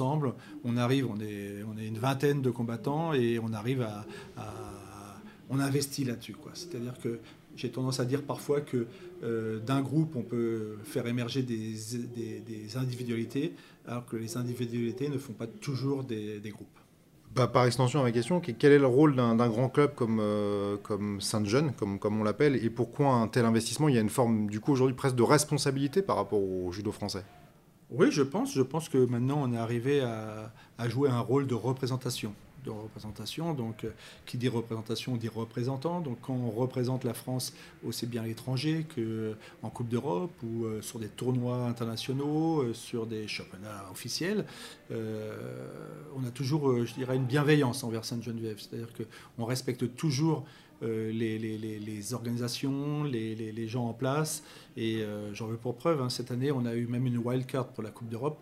On 0.63 0.77
arrive, 0.77 1.07
on 1.09 1.19
est, 1.19 1.63
une 1.85 1.97
vingtaine 1.97 2.41
de 2.41 2.49
combattants 2.49 3.13
et 3.13 3.39
on 3.39 3.53
arrive 3.53 3.81
à, 3.81 4.05
on 5.49 5.59
investit 5.59 6.05
là-dessus. 6.05 6.35
C'est-à-dire 6.53 6.93
que 7.01 7.19
j'ai 7.55 7.69
tendance 7.69 7.99
à 7.99 8.05
dire 8.05 8.23
parfois 8.23 8.61
que 8.61 8.87
euh, 9.23 9.59
d'un 9.59 9.81
groupe, 9.81 10.15
on 10.15 10.23
peut 10.23 10.77
faire 10.83 11.05
émerger 11.07 11.43
des, 11.43 11.75
des, 12.15 12.77
individualités, 12.77 13.53
alors 13.87 14.05
que 14.05 14.15
les 14.15 14.37
individualités 14.37 15.09
ne 15.09 15.17
font 15.17 15.33
pas 15.33 15.47
toujours 15.47 16.03
des, 16.03 16.41
groupes. 16.45 16.67
Bah, 17.35 17.47
par 17.47 17.65
extension 17.65 17.99
à 17.99 18.03
ma 18.03 18.11
question, 18.11 18.39
quel 18.41 18.71
est 18.71 18.79
le 18.79 18.87
rôle 18.87 19.15
d'un 19.15 19.35
grand 19.35 19.69
club 19.69 19.93
comme, 19.95 20.19
euh, 20.19 20.77
comme 20.77 21.21
Saint-Jean, 21.21 21.71
comme, 21.77 21.99
comme 21.99 22.19
on 22.19 22.23
l'appelle, 22.23 22.55
et 22.55 22.69
pourquoi 22.69 23.13
un 23.13 23.27
tel 23.27 23.45
investissement? 23.45 23.89
Il 23.89 23.95
y 23.95 23.97
a 23.97 24.01
une 24.01 24.09
forme, 24.09 24.49
du 24.49 24.59
coup, 24.59 24.71
aujourd'hui 24.71 24.95
presque 24.95 25.15
de 25.15 25.23
responsabilité 25.23 26.01
par 26.01 26.15
rapport 26.15 26.41
au 26.41 26.71
judo 26.71 26.91
français? 26.91 27.23
Oui, 27.91 28.09
je 28.09 28.21
pense. 28.21 28.53
Je 28.53 28.61
pense 28.61 28.87
que 28.87 28.97
maintenant, 28.97 29.41
on 29.41 29.53
est 29.53 29.57
arrivé 29.57 30.01
à, 30.01 30.51
jouer 30.89 31.09
un 31.09 31.19
rôle 31.19 31.45
de 31.45 31.55
représentation. 31.55 32.33
De 32.63 32.69
représentation, 32.69 33.55
donc 33.55 33.85
euh, 33.85 33.89
qui 34.27 34.37
dit 34.37 34.47
représentation 34.47 35.15
dit 35.15 35.27
représentant. 35.27 35.99
Donc 35.99 36.19
quand 36.21 36.35
on 36.35 36.51
représente 36.51 37.03
la 37.03 37.15
France 37.15 37.55
aussi 37.83 38.05
bien 38.05 38.21
à 38.21 38.27
l'étranger 38.27 38.85
qu'en 38.93 39.69
Coupe 39.71 39.89
d'Europe 39.89 40.31
ou 40.43 40.65
euh, 40.65 40.79
sur 40.79 40.99
des 40.99 41.07
tournois 41.07 41.65
internationaux, 41.65 42.61
euh, 42.61 42.73
sur 42.75 43.07
des 43.07 43.27
championnats 43.27 43.85
officiels, 43.91 44.45
on 44.91 46.23
a 46.23 46.29
toujours, 46.31 46.85
je 46.85 46.93
dirais, 46.93 47.15
une 47.15 47.25
bienveillance 47.25 47.83
envers 47.83 48.05
Sainte-Geneviève. 48.05 48.59
C'est-à-dire 48.59 48.89
qu'on 48.93 49.45
respecte 49.45 49.95
toujours 49.95 50.45
euh, 50.83 51.11
les, 51.11 52.13
organisations, 52.13 53.03
les, 53.03 53.67
gens 53.67 53.87
en 53.87 53.93
place. 53.93 54.43
Et 54.75 55.01
euh, 55.01 55.33
j'en 55.33 55.47
veux 55.47 55.57
pour 55.57 55.75
preuve, 55.75 56.01
hein, 56.01 56.09
cette 56.09 56.31
année, 56.31 56.51
on 56.51 56.65
a 56.65 56.73
eu 56.73 56.87
même 56.87 57.05
une 57.05 57.17
wild 57.17 57.45
card 57.45 57.67
pour 57.67 57.83
la 57.83 57.91
Coupe 57.91 58.09
d'Europe. 58.09 58.39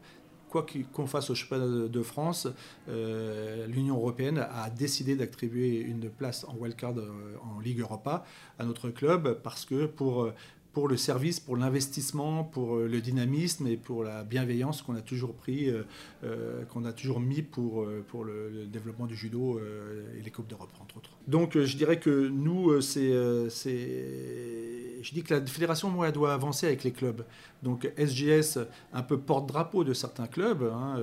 Quoi 0.49 0.65
qu'on 0.93 1.05
fasse 1.05 1.29
au 1.29 1.35
championnat 1.35 1.87
de 1.87 2.01
France, 2.01 2.47
euh, 2.87 3.67
l'Union 3.67 3.97
européenne 3.97 4.39
a 4.39 4.71
décidé 4.71 5.15
d'attribuer 5.15 5.79
une 5.79 6.09
place 6.09 6.43
en 6.45 6.55
wildcard 6.55 6.95
en 7.43 7.59
Ligue 7.59 7.81
Europa 7.81 8.25
à 8.57 8.65
notre 8.65 8.89
club 8.89 9.41
parce 9.43 9.63
que 9.63 9.85
pour 9.85 10.31
pour 10.73 10.87
le 10.87 10.97
service, 10.97 11.39
pour 11.39 11.57
l'investissement, 11.57 12.43
pour 12.43 12.75
euh, 12.75 12.87
le 12.87 13.01
dynamisme 13.01 13.65
et 13.67 13.75
pour 13.75 14.03
la 14.03 14.23
bienveillance 14.23 14.83
qu'on 14.83 14.95
a 14.95 15.01
toujours 15.01 15.33
pris, 15.33 15.69
euh, 15.69 15.83
euh, 16.23 16.63
qu'on 16.65 16.85
a 16.85 16.93
toujours 16.93 17.19
mis 17.19 17.41
pour, 17.41 17.87
pour 18.07 18.23
le, 18.23 18.67
développement 18.71 19.07
du 19.07 19.15
judo 19.15 19.59
et 19.59 20.21
les 20.21 20.31
Coupes 20.31 20.47
d'Europe, 20.47 20.69
entre 20.81 20.97
autres. 20.97 21.11
Donc 21.27 21.57
je 21.57 21.77
dirais 21.77 21.99
que 21.99 22.27
nous, 22.27 22.81
c'est, 22.81 23.09
je 23.09 25.13
dis 25.13 25.23
que 25.23 25.33
la 25.33 25.45
fédération, 25.45 25.89
moi, 25.89 26.07
elle 26.07 26.13
doit 26.13 26.33
avancer 26.33 26.67
avec 26.67 26.83
les 26.83 26.91
clubs. 26.91 27.25
Donc 27.63 27.91
SGS, 27.97 28.59
un 28.93 29.01
peu 29.01 29.17
porte-drapeau 29.17 29.83
de 29.83 29.93
certains 29.93 30.27
clubs, 30.27 30.63
hein, 30.63 30.97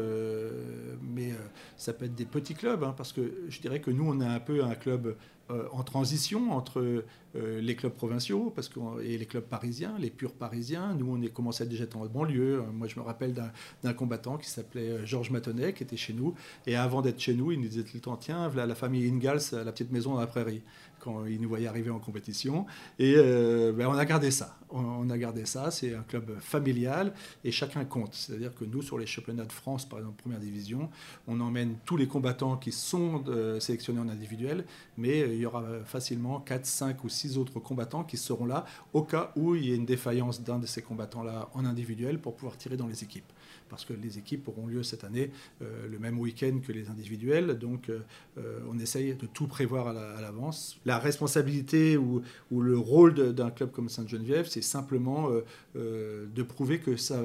mais 1.03 1.33
ça 1.77 1.93
peut 1.93 2.05
être 2.05 2.15
des 2.15 2.25
petits 2.25 2.55
clubs, 2.55 2.85
hein, 2.85 2.95
parce 2.97 3.13
que 3.13 3.47
je 3.49 3.61
dirais 3.61 3.81
que 3.81 3.91
nous, 3.91 4.09
on 4.09 4.21
est 4.21 4.27
un 4.27 4.41
peu 4.41 4.63
un 4.63 4.75
club 4.75 5.17
en 5.49 5.83
transition 5.83 6.53
entre 6.53 7.05
euh, 7.37 7.61
les 7.61 7.77
clubs 7.77 7.93
provinciaux 7.93 8.53
parce 8.55 8.69
que, 8.69 8.79
et 9.03 9.19
les 9.19 9.27
clubs 9.27 9.45
parisiens, 9.45 9.95
les 9.99 10.11
purs 10.11 10.33
parisiens. 10.33 10.95
Nous, 10.95 11.07
on 11.11 11.21
est 11.21 11.29
commencé 11.29 11.65
à 11.65 11.67
déjà 11.67 11.85
être 11.85 11.97
en 11.97 12.07
banlieue. 12.07 12.63
Moi, 12.73 12.87
je 12.87 12.99
me 12.99 13.05
rappelle 13.05 13.35
d'un 13.83 13.93
combattant 13.93 14.39
qui 14.39 14.49
s'appelait 14.49 14.91
euh, 14.91 15.07
Georges 15.07 15.31
Matonnet, 15.31 15.73
qui 15.73 15.83
était 15.83 15.97
chez 15.97 16.13
nous. 16.13 16.35
Et 16.67 16.77
avant 16.77 17.03
d'être 17.03 17.21
chez 17.21 17.35
nous, 17.35 17.53
il 17.53 17.61
nous 17.61 17.69
disait 17.69 17.83
tout 17.83 17.95
le 17.95 18.01
temps 18.01 18.17
Tiens, 18.17 18.49
voilà 18.49 18.67
la 18.67 18.75
famille 18.75 19.07
Ingalls, 19.09 19.41
la 19.53 19.73
petite 19.73 19.93
maison 19.93 20.15
dans 20.15 20.21
la 20.21 20.27
prairie 20.27 20.63
quand 21.07 21.25
il 21.25 21.41
nous 21.41 21.49
voyait 21.49 21.69
arriver 21.69 21.91
en 21.91 22.01
compétition. 22.01 22.67
Et 22.99 23.15
euh, 23.17 23.73
ben, 23.73 23.87
on 23.87 23.97
a 23.97 24.05
gardé 24.05 24.33
ça. 24.33 24.59
On, 24.71 25.09
a 25.09 25.17
gardé 25.17 25.47
ça. 25.47 25.71
C'est 25.71 25.95
un 25.95 26.03
club 26.03 26.39
familial 26.41 27.13
et 27.45 27.53
chacun 27.53 27.85
compte. 27.85 28.15
C'est-à-dire 28.15 28.53
que 28.53 28.65
nous, 28.65 28.83
sur 28.83 28.99
les 28.99 29.07
championnats 29.07 29.45
de 29.45 29.53
France, 29.53 29.89
par 29.89 30.01
exemple, 30.01 30.21
première 30.21 30.41
division, 30.41 30.91
on 31.29 31.39
emmène 31.41 31.77
tous 31.85 31.97
les 31.97 32.09
combattants 32.09 32.57
qui 32.57 32.73
sont 32.73 33.23
euh, 33.29 33.61
sélectionnés 33.61 34.01
en 34.01 34.09
individuel, 34.09 34.65
mais 34.99 35.23
euh, 35.23 35.35
il 35.35 35.39
y 35.39 35.47
aura 35.47 35.65
facilement 35.85 36.41
4, 36.41 36.67
5 36.67 37.05
ou 37.05 37.09
6 37.09 37.39
autres 37.39 37.61
combattants 37.61 38.03
qui 38.03 38.17
seront 38.17 38.47
là 38.47 38.65
au 38.93 39.03
cas 39.03 39.31
où 39.37 39.55
il 39.55 39.67
y 39.67 39.73
ait 39.73 39.77
une 39.77 39.87
défaillance 39.87 40.43
d'un 40.43 40.59
de 40.59 40.67
ces 40.67 40.83
combattants-là 40.83 41.49
en 41.55 41.65
individuel 41.65 42.19
pour 42.19 42.35
pouvoir 42.35 42.57
tirer 42.57 42.77
dans 42.77 42.89
les 42.89 43.05
équipes 43.05 43.33
parce 43.69 43.85
que 43.85 43.93
les 43.93 44.19
équipes 44.19 44.49
auront 44.49 44.67
lieu 44.67 44.83
cette 44.83 45.05
année 45.05 45.31
euh, 45.63 45.89
le 45.89 45.99
même 45.99 46.19
week-end 46.19 46.59
que 46.67 46.73
les 46.73 46.89
individuels. 46.89 47.59
Donc 47.59 47.89
euh, 47.89 48.61
on 48.69 48.79
essaye 48.79 49.15
de 49.15 49.27
tout 49.27 49.47
prévoir 49.47 49.89
à 49.89 50.21
l'avance. 50.21 50.79
La 50.85 50.99
responsabilité 50.99 51.97
ou, 51.97 52.23
le 52.51 52.79
rôle 52.79 53.35
d'un 53.35 53.51
club 53.51 53.71
comme 53.71 53.89
Sainte-Geneviève, 53.89 54.47
c'est 54.49 54.63
simplement 54.63 55.31
de 55.75 56.43
prouver 56.43 56.79
que 56.79 56.97
ça, 56.97 57.17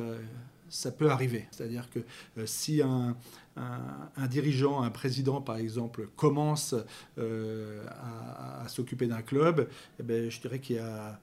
peut 0.97 1.09
arriver. 1.09 1.47
C'est-à-dire 1.51 1.87
que 1.89 1.99
si 2.45 2.81
un, 2.81 3.15
un, 3.55 4.27
dirigeant, 4.27 4.81
un 4.81 4.89
président 4.89 5.41
par 5.41 5.57
exemple, 5.57 6.07
commence 6.15 6.75
à, 7.17 8.67
s'occuper 8.67 9.07
d'un 9.07 9.21
club, 9.21 9.67
eh 9.99 10.03
ben, 10.03 10.29
je 10.29 10.39
dirais 10.41 10.59
qu'il 10.59 10.77
y 10.77 10.79
a 10.79 11.19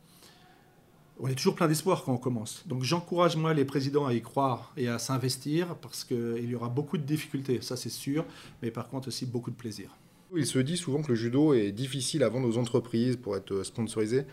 on 1.20 1.28
est 1.28 1.34
toujours 1.34 1.54
plein 1.54 1.68
d'espoir 1.68 2.04
quand 2.04 2.12
on 2.12 2.18
commence. 2.18 2.64
Donc 2.66 2.82
j'encourage 2.82 3.36
moi 3.36 3.54
les 3.54 3.64
présidents 3.64 4.06
à 4.06 4.14
y 4.14 4.22
croire 4.22 4.72
et 4.76 4.88
à 4.88 4.98
s'investir 4.98 5.74
parce 5.76 6.04
qu'il 6.04 6.48
y 6.48 6.54
aura 6.54 6.68
beaucoup 6.68 6.98
de 6.98 7.02
difficultés, 7.02 7.60
ça 7.60 7.76
c'est 7.76 7.88
sûr, 7.88 8.24
mais 8.62 8.70
par 8.70 8.88
contre 8.88 9.08
aussi 9.08 9.26
beaucoup 9.26 9.50
de 9.50 9.56
plaisir. 9.56 9.90
Il 10.36 10.46
se 10.46 10.58
dit 10.58 10.76
souvent 10.76 11.02
que 11.02 11.08
le 11.08 11.14
judo 11.14 11.54
est 11.54 11.72
difficile 11.72 12.22
à 12.22 12.28
vendre 12.28 12.46
aux 12.48 12.58
entreprises 12.58 13.16
pour 13.16 13.36
être 13.36 13.62
sponsorisé. 13.62 14.24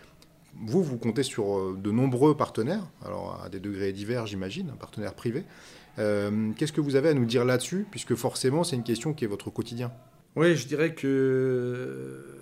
Vous, 0.66 0.84
vous 0.84 0.98
comptez 0.98 1.24
sur 1.24 1.58
euh, 1.58 1.78
de 1.82 1.92
nombreux 1.92 2.36
partenaires, 2.36 2.84
alors 3.04 3.42
à 3.44 3.50
des 3.50 3.60
degrés 3.60 3.92
divers 3.92 4.26
j'imagine, 4.26 4.70
un 4.70 4.78
partenaire 4.78 5.14
privé. 5.14 5.44
Euh, 5.98 6.52
qu'est-ce 6.58 6.74
que 6.74 6.82
vous 6.82 6.96
avez 6.96 7.10
à 7.10 7.14
nous 7.14 7.26
dire 7.26 7.46
là-dessus, 7.46 7.86
puisque 7.90 8.16
forcément 8.16 8.64
c'est 8.64 8.76
une 8.76 8.84
question 8.84 9.14
qui 9.14 9.26
est 9.26 9.28
votre 9.28 9.50
quotidien 9.50 9.92
Oui, 10.36 10.56
je 10.56 10.68
dirais 10.68 10.94
que 10.94 12.35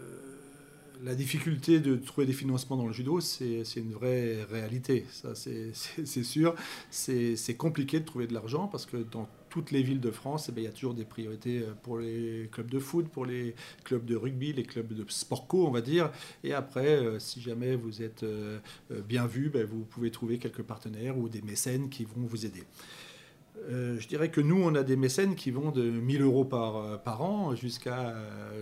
la 1.03 1.15
difficulté 1.15 1.79
de 1.79 1.95
trouver 1.95 2.25
des 2.25 2.33
financements 2.33 2.77
dans 2.77 2.87
le 2.87 2.93
judo, 2.93 3.19
c'est 3.19 3.63
une 3.75 3.91
vraie 3.91 4.43
réalité. 4.43 5.05
Ça, 5.11 5.35
c'est 5.35 5.73
sûr. 6.23 6.55
C'est 6.89 7.57
compliqué 7.57 7.99
de 7.99 8.05
trouver 8.05 8.27
de 8.27 8.33
l'argent 8.33 8.67
parce 8.67 8.85
que 8.85 8.97
dans 8.97 9.27
toutes 9.49 9.71
les 9.71 9.83
villes 9.83 9.99
de 9.99 10.09
France, 10.09 10.47
eh 10.49 10.51
ben, 10.51 10.61
il 10.61 10.63
y 10.63 10.67
a 10.67 10.71
toujours 10.71 10.95
des 10.95 11.05
priorités 11.05 11.59
euh, 11.59 11.73
pour 11.83 11.99
les 11.99 12.49
clubs 12.51 12.71
de 12.71 12.79
foot, 12.79 13.07
pour 13.09 13.23
les 13.23 13.53
clubs 13.83 14.03
de 14.03 14.15
rugby, 14.15 14.51
les 14.51 14.63
clubs 14.63 14.91
de 14.91 15.05
sport 15.09 15.45
co, 15.45 15.67
on 15.67 15.69
va 15.69 15.81
dire. 15.81 16.11
Et 16.43 16.53
après, 16.53 16.87
euh, 16.87 17.19
si 17.19 17.39
jamais 17.39 17.75
vous 17.75 18.01
êtes 18.01 18.23
euh, 18.23 18.59
bien 19.07 19.27
vu, 19.27 19.49
ben, 19.49 19.63
vous 19.63 19.83
pouvez 19.83 20.09
trouver 20.09 20.39
quelques 20.39 20.63
partenaires 20.63 21.19
ou 21.19 21.29
des 21.29 21.43
mécènes 21.43 21.89
qui 21.89 22.03
vont 22.03 22.23
vous 22.23 22.47
aider. 22.47 22.63
Euh, 23.69 23.97
je 23.99 24.07
dirais 24.07 24.29
que 24.29 24.41
nous, 24.41 24.61
on 24.61 24.75
a 24.75 24.83
des 24.83 24.95
mécènes 24.95 25.35
qui 25.35 25.51
vont 25.51 25.71
de 25.71 25.83
1000 25.83 26.21
euros 26.21 26.43
par, 26.43 26.77
euh, 26.77 26.97
par 26.97 27.21
an 27.21 27.55
jusqu'à 27.55 28.13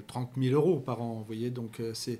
30 0.07 0.31
euh, 0.37 0.41
000 0.41 0.55
euros 0.55 0.79
par 0.79 1.01
an. 1.01 1.15
Vous 1.15 1.25
voyez, 1.25 1.49
donc 1.49 1.81
c'est. 1.93 2.19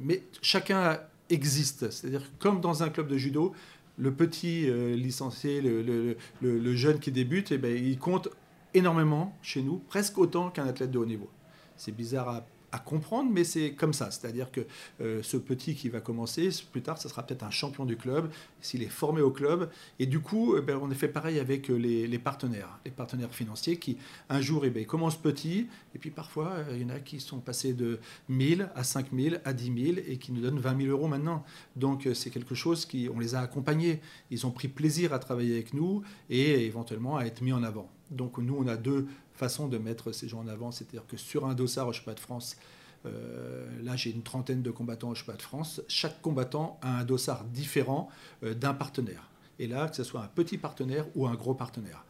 Mais 0.00 0.22
chacun 0.40 1.00
existe. 1.30 1.90
C'est-à-dire 1.90 2.22
comme 2.38 2.60
dans 2.60 2.82
un 2.82 2.88
club 2.88 3.08
de 3.08 3.16
judo, 3.16 3.52
le 3.98 4.12
petit 4.12 4.70
licencié, 4.96 5.60
le, 5.60 6.74
jeune 6.74 6.98
qui 6.98 7.12
débute, 7.12 7.52
eh 7.52 7.58
ben, 7.58 7.76
il 7.76 7.98
compte 7.98 8.28
énormément 8.74 9.36
chez 9.42 9.62
nous, 9.62 9.78
presque 9.88 10.18
autant 10.18 10.50
qu'un 10.50 10.66
athlète 10.66 10.90
de 10.90 10.98
haut 10.98 11.06
niveau. 11.06 11.28
C'est 11.76 11.94
bizarre 11.94 12.28
à 12.28 12.46
comprendre, 12.78 13.30
mais 13.30 13.44
c'est 13.44 13.72
comme 13.72 13.92
ça. 13.92 14.10
C'est-à-dire 14.10 14.50
que 14.50 14.62
euh, 15.00 15.22
ce 15.22 15.36
petit 15.36 15.74
qui 15.74 15.88
va 15.88 16.00
commencer, 16.00 16.48
plus 16.70 16.82
tard, 16.82 16.98
ça 16.98 17.08
sera 17.08 17.24
peut-être 17.24 17.42
un 17.42 17.50
champion 17.50 17.84
du 17.84 17.96
club, 17.96 18.30
s'il 18.60 18.82
est 18.82 18.88
formé 18.88 19.20
au 19.20 19.30
club. 19.30 19.70
Et 19.98 20.06
du 20.06 20.20
coup, 20.20 20.56
eh 20.56 20.62
ben, 20.62 20.78
on 20.80 20.90
a 20.90 20.94
fait 20.94 21.08
pareil 21.08 21.38
avec 21.38 21.70
euh, 21.70 21.76
les, 21.76 22.18
partenaires, 22.18 22.78
les 22.84 22.90
partenaires 22.90 23.34
financiers 23.34 23.78
qui, 23.78 23.98
un 24.28 24.40
jour, 24.40 24.64
eh 24.64 24.70
ben, 24.70 24.84
commencent 24.86 25.20
petit, 25.20 25.68
et 25.94 25.98
puis 25.98 26.10
parfois, 26.10 26.48
euh, 26.48 26.76
il 26.76 26.82
y 26.82 26.84
en 26.84 26.94
a 26.94 26.98
qui 26.98 27.20
sont 27.20 27.40
passés 27.40 27.74
de 27.74 28.00
1000 28.28 28.70
à 28.74 28.84
5000 28.84 29.40
à 29.44 29.52
10 29.52 29.64
000 29.64 29.98
et 30.06 30.16
qui 30.16 30.32
nous 30.32 30.40
donnent 30.40 30.60
20 30.60 30.82
000 30.82 30.90
euros 30.90 31.08
maintenant. 31.08 31.44
Donc, 31.76 32.08
c'est 32.14 32.30
quelque 32.30 32.54
chose 32.54 32.86
qui, 32.86 33.08
on 33.14 33.18
les 33.18 33.34
a 33.34 33.40
accompagnés. 33.40 34.00
Ils 34.30 34.46
ont 34.46 34.50
pris 34.50 34.68
plaisir 34.68 35.12
à 35.12 35.18
travailler 35.18 35.54
avec 35.54 35.74
nous 35.74 36.02
et 36.30 36.64
éventuellement 36.64 37.16
à 37.16 37.24
être 37.24 37.42
mis 37.42 37.52
en 37.52 37.62
avant. 37.62 37.90
Donc, 38.12 38.38
nous, 38.38 38.56
on 38.56 38.66
a 38.66 38.76
deux 38.76 39.06
façon 39.34 39.68
de 39.68 39.78
mettre 39.78 40.12
ces 40.12 40.28
gens 40.28 40.40
en 40.40 40.48
avant. 40.48 40.70
C'est-à-dire 40.70 41.06
que 41.06 41.16
sur 41.16 41.46
un 41.46 41.54
dossard 41.54 41.88
au 41.88 41.92
Chemin 41.92 42.14
de 42.14 42.20
France, 42.20 42.56
euh, 43.04 43.66
là 43.82 43.96
j'ai 43.96 44.10
une 44.10 44.22
trentaine 44.22 44.62
de 44.62 44.70
combattants 44.70 45.10
au 45.10 45.14
Chemin 45.14 45.36
de 45.36 45.42
France, 45.42 45.80
chaque 45.88 46.20
combattant 46.22 46.78
a 46.82 46.98
un 46.98 47.04
dossard 47.04 47.44
différent 47.44 48.08
euh, 48.44 48.54
d'un 48.54 48.74
partenaire. 48.74 49.28
Et 49.58 49.66
là, 49.66 49.88
que 49.88 49.96
ce 49.96 50.04
soit 50.04 50.22
un 50.22 50.28
petit 50.28 50.58
partenaire 50.58 51.06
ou 51.14 51.26
un 51.26 51.34
gros 51.34 51.54
partenaire. 51.54 52.04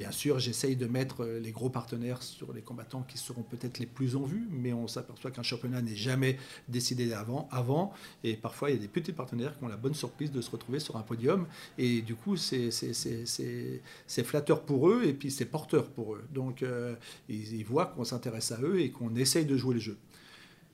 Bien 0.00 0.12
sûr, 0.12 0.38
j'essaye 0.38 0.76
de 0.76 0.86
mettre 0.86 1.24
euh, 1.24 1.38
les 1.40 1.52
gros 1.52 1.68
partenaires 1.68 2.22
sur 2.22 2.54
les 2.54 2.62
combattants 2.62 3.04
qui 3.06 3.18
seront 3.18 3.42
peut-être 3.42 3.78
les 3.78 3.84
plus 3.84 4.16
en 4.16 4.22
vue, 4.22 4.48
mais 4.50 4.72
on 4.72 4.88
s'aperçoit 4.88 5.30
qu'un 5.30 5.42
championnat 5.42 5.82
n'est 5.82 5.94
jamais 5.94 6.38
décidé 6.68 7.12
avant, 7.12 7.50
avant. 7.52 7.92
Et 8.24 8.34
parfois, 8.34 8.70
il 8.70 8.76
y 8.76 8.78
a 8.78 8.80
des 8.80 8.88
petits 8.88 9.12
partenaires 9.12 9.58
qui 9.58 9.62
ont 9.62 9.68
la 9.68 9.76
bonne 9.76 9.92
surprise 9.92 10.32
de 10.32 10.40
se 10.40 10.50
retrouver 10.50 10.80
sur 10.80 10.96
un 10.96 11.02
podium. 11.02 11.46
Et 11.76 12.00
du 12.00 12.14
coup, 12.14 12.38
c'est 12.38 12.70
flatteur 14.24 14.62
pour 14.62 14.88
eux 14.88 15.04
et 15.04 15.12
puis 15.12 15.30
c'est 15.30 15.44
porteur 15.44 15.90
pour 15.90 16.14
eux. 16.14 16.24
Donc, 16.32 16.62
euh, 16.62 16.94
ils, 17.28 17.56
ils 17.56 17.64
voient 17.66 17.84
qu'on 17.84 18.04
s'intéresse 18.04 18.52
à 18.52 18.60
eux 18.62 18.80
et 18.80 18.90
qu'on 18.92 19.14
essaye 19.16 19.44
de 19.44 19.58
jouer 19.58 19.74
le 19.74 19.80
jeu. 19.80 19.98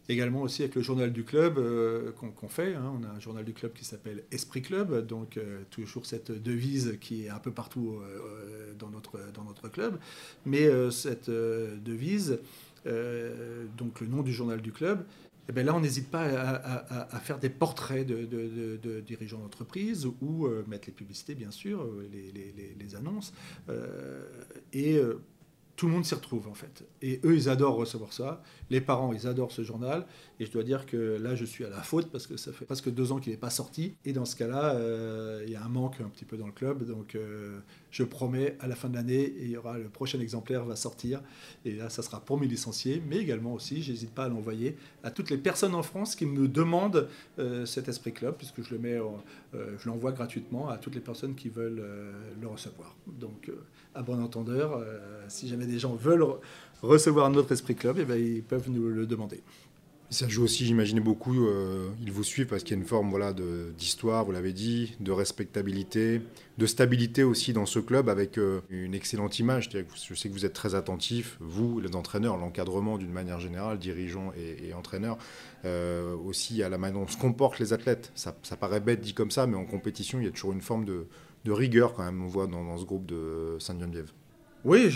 Également 0.09 0.43
aussi 0.43 0.63
avec 0.63 0.77
le 0.77 0.83
journal 0.83 1.13
du 1.13 1.25
club 1.25 1.59
euh, 1.59 2.13
qu'on 2.13 2.49
fait. 2.49 2.75
Hein. 2.75 2.93
On 3.01 3.05
a 3.05 3.09
un 3.09 3.19
journal 3.19 3.45
du 3.45 3.53
club 3.53 3.73
qui 3.73 3.85
s'appelle 3.85 4.23
Esprit 4.31 4.63
Club, 4.63 5.05
donc 5.05 5.37
euh, 5.37 5.63
toujours 5.71 6.07
cette 6.07 6.31
devise 6.31 6.97
qui 7.01 7.25
est 7.25 7.29
un 7.29 7.41
peu 7.41 7.51
partout 7.51 7.99
euh, 8.01 8.73
dans, 8.79 8.89
notre, 8.91 9.19
dans 9.35 9.43
notre 9.43 9.69
club. 9.69 9.99
Mais 10.45 10.69
cette 10.91 11.29
devise, 11.29 12.39
donc 12.85 14.01
le 14.01 14.07
nom 14.07 14.23
du 14.23 14.33
journal 14.33 14.61
du 14.61 14.71
club, 14.71 15.05
eh 15.49 15.53
bien 15.53 15.65
là, 15.65 15.75
on 15.75 15.81
n'hésite 15.81 16.09
pas 16.09 16.25
à, 16.25 17.21
faire 17.21 17.39
des 17.39 17.51
portraits 17.51 18.07
de, 18.07 19.01
dirigeants 19.01 19.39
d'entreprise 19.39 20.07
ou 20.21 20.49
mettre 20.69 20.87
les 20.87 20.93
publicités, 20.93 21.35
bien 21.35 21.51
sûr, 21.51 21.89
les, 22.13 22.31
les, 22.33 22.77
les 22.79 22.95
annonces. 22.95 23.33
et 24.73 25.01
tout 25.77 25.87
le 25.87 25.93
monde 25.93 26.05
s'y 26.05 26.15
retrouve 26.15 26.49
en 26.49 26.55
fait. 26.55 26.85
Et 27.03 27.21
eux, 27.25 27.35
ils 27.35 27.49
adorent 27.49 27.77
recevoir 27.77 28.13
ça. 28.13 28.43
Les 28.71 28.81
parents, 28.81 29.13
ils 29.13 29.27
adorent 29.27 29.53
ce 29.53 29.63
journal. 29.63 30.07
Et 30.41 30.47
je 30.47 30.51
dois 30.51 30.63
dire 30.63 30.87
que 30.87 31.19
là, 31.21 31.35
je 31.35 31.45
suis 31.45 31.65
à 31.65 31.69
la 31.69 31.83
faute 31.83 32.11
parce 32.11 32.27
que 32.27 32.37
ça 32.37 32.53
fait 32.53 32.65
presque 32.65 32.91
deux 32.91 33.13
ans 33.13 33.19
qu'il 33.19 33.33
n'est 33.33 33.39
pas 33.39 33.51
sorti. 33.51 33.95
Et 34.05 34.13
dans 34.13 34.25
ce 34.25 34.37
cas-là, 34.37 34.75
euh, 34.75 35.45
il 35.47 35.53
y 35.53 35.57
a 35.57 35.63
un 35.63 35.69
manque 35.69 36.01
un 36.01 36.09
petit 36.09 36.25
peu 36.25 36.39
dans 36.39 36.47
le 36.47 36.53
club. 36.53 36.85
Donc 36.87 37.15
euh, 37.15 37.59
je 37.97 38.03
promets, 38.03 38.59
à 38.61 38.67
la 38.67 38.77
fin 38.77 38.91
de 38.91 38.95
l'année, 38.95 39.33
il 39.41 39.49
y 39.49 39.57
aura 39.57 39.79
le 39.79 39.89
prochain 39.89 40.21
exemplaire 40.21 40.67
va 40.67 40.77
sortir. 40.77 41.23
Et 41.65 41.73
là, 41.73 41.89
ça 41.89 42.03
sera 42.03 42.21
pour 42.21 42.39
mes 42.39 42.47
licenciés, 42.47 43.03
mais 43.09 43.17
également 43.17 43.55
aussi, 43.55 43.83
j'hésite 43.83 44.11
pas 44.11 44.25
à 44.25 44.29
l'envoyer 44.29 44.77
à 45.03 45.11
toutes 45.11 45.31
les 45.31 45.39
personnes 45.39 45.75
en 45.75 45.83
France 45.83 46.15
qui 46.15 46.27
me 46.27 46.47
demandent 46.47 47.09
euh, 47.39 47.65
cet 47.65 47.89
esprit 47.89 48.13
club, 48.13 48.35
puisque 48.37 48.63
je 48.63 48.75
le 48.75 48.79
mets, 48.79 48.99
je 49.55 49.89
l'envoie 49.89 50.13
gratuitement 50.13 50.69
à 50.69 50.77
toutes 50.77 50.95
les 50.95 51.01
personnes 51.01 51.35
qui 51.35 51.49
veulent 51.49 51.83
le 52.39 52.47
recevoir. 52.47 52.95
Donc 53.07 53.51
à 53.95 54.03
bon 54.03 54.23
entendeur, 54.23 54.85
si 55.29 55.49
jamais 55.49 55.65
des 55.65 55.79
gens 55.79 55.95
veulent 55.95 56.27
recevoir 56.83 57.31
notre 57.31 57.53
esprit 57.53 57.75
club, 57.75 57.97
eh 57.99 58.05
bien, 58.05 58.17
ils 58.17 58.43
peuvent 58.43 58.69
nous 58.69 58.89
le 58.89 59.07
demander. 59.07 59.43
Ça 60.09 60.29
joue 60.29 60.45
aussi, 60.45 60.65
j'imagine 60.65 61.01
beaucoup, 61.01 61.47
euh, 61.47 61.91
ils 62.01 62.13
vous 62.13 62.23
suivent 62.23 62.47
parce 62.47 62.63
qu'il 62.63 62.77
y 62.77 62.79
a 62.79 62.81
une 62.81 62.87
forme 62.87 63.11
voilà, 63.11 63.35
d'histoire, 63.77 64.25
vous 64.25 64.31
l'avez 64.31 64.53
dit, 64.53 64.95
de 65.01 65.11
respectabilité, 65.11 66.23
de 66.59 66.67
stabilité 66.67 67.25
aussi 67.25 67.53
dans 67.53 67.67
ce 67.67 67.81
club 67.81 68.09
avec 68.09 68.39
euh, 68.39 68.61
une 68.71 68.95
excellente 68.95 69.41
image. 69.41 69.69
Je 69.73 70.15
sais 70.15 70.29
que 70.29 70.33
vous 70.33 70.47
êtes 70.47 70.53
très 70.53 70.77
attentifs, 70.77 71.37
vous, 71.41 71.81
les 71.81 71.97
entraîneurs, 71.97 72.37
l'encadrement 72.37 72.99
d'une 72.99 73.11
manière 73.11 73.41
générale, 73.41 73.81
dirigeants 73.81 74.33
et, 74.37 74.73
entraîneurs, 74.75 75.19
euh, 75.65 76.15
aussi 76.15 76.63
à 76.63 76.69
la 76.69 76.79
manière 76.79 77.01
dont 77.01 77.09
se 77.09 77.17
comportent 77.17 77.59
les 77.59 77.73
athlètes. 77.73 78.13
Ça, 78.15 78.37
ça, 78.45 78.57
paraît 78.57 78.81
bête 78.81 79.01
dit 79.01 79.13
comme 79.13 79.33
ça, 79.33 79.49
mais 79.49 79.57
en 79.57 79.65
compétition, 79.65 80.21
il 80.21 80.27
y 80.27 80.29
a 80.29 80.31
toujours 80.31 80.53
une 80.53 80.61
forme 80.61 80.85
de, 80.85 81.09
de 81.45 81.51
rigueur 81.51 81.95
quand 81.95 82.05
même, 82.05 82.23
on 82.23 82.29
voit 82.29 82.47
dans, 82.47 82.65
dans 82.65 82.79
ce 82.79 82.85
groupe 82.85 83.07
de 83.07 83.57
Sainte-Geneviève. 83.59 84.13
Oui, 84.67 84.89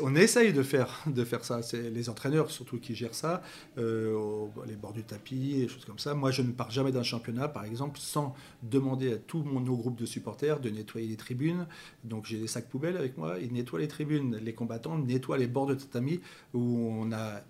on 0.00 0.16
essaye 0.16 0.54
de 0.54 0.62
faire, 0.62 1.02
de 1.06 1.24
faire 1.24 1.44
ça. 1.44 1.60
C'est 1.60 1.90
les 1.90 2.08
entraîneurs 2.08 2.50
surtout 2.50 2.78
qui 2.78 2.94
gèrent 2.94 3.14
ça, 3.14 3.42
euh, 3.76 4.46
les 4.66 4.76
bords 4.76 4.94
du 4.94 5.02
tapis, 5.02 5.56
des 5.58 5.68
choses 5.68 5.84
comme 5.84 5.98
ça. 5.98 6.14
Moi, 6.14 6.30
je 6.30 6.40
ne 6.40 6.52
pars 6.52 6.70
jamais 6.70 6.90
d'un 6.90 7.02
championnat, 7.02 7.48
par 7.48 7.66
exemple, 7.66 7.98
sans 7.98 8.34
demander 8.62 9.12
à 9.12 9.16
tout 9.18 9.42
mon, 9.42 9.60
nos 9.60 9.76
groupes 9.76 9.98
de 9.98 10.06
supporters 10.06 10.58
de 10.58 10.70
nettoyer 10.70 11.06
les 11.06 11.16
tribunes. 11.16 11.66
Donc 12.02 12.24
j'ai 12.24 12.38
des 12.38 12.46
sacs 12.46 12.70
poubelles 12.70 12.96
avec 12.96 13.18
moi, 13.18 13.36
ils 13.42 13.52
nettoient 13.52 13.78
les 13.78 13.88
tribunes. 13.88 14.38
Les 14.42 14.54
combattants 14.54 14.96
nettoient 14.96 15.36
les 15.36 15.48
bords 15.48 15.66
de 15.66 15.74
tatami 15.74 16.20
où 16.54 16.94
on 16.98 17.12
a 17.12 17.42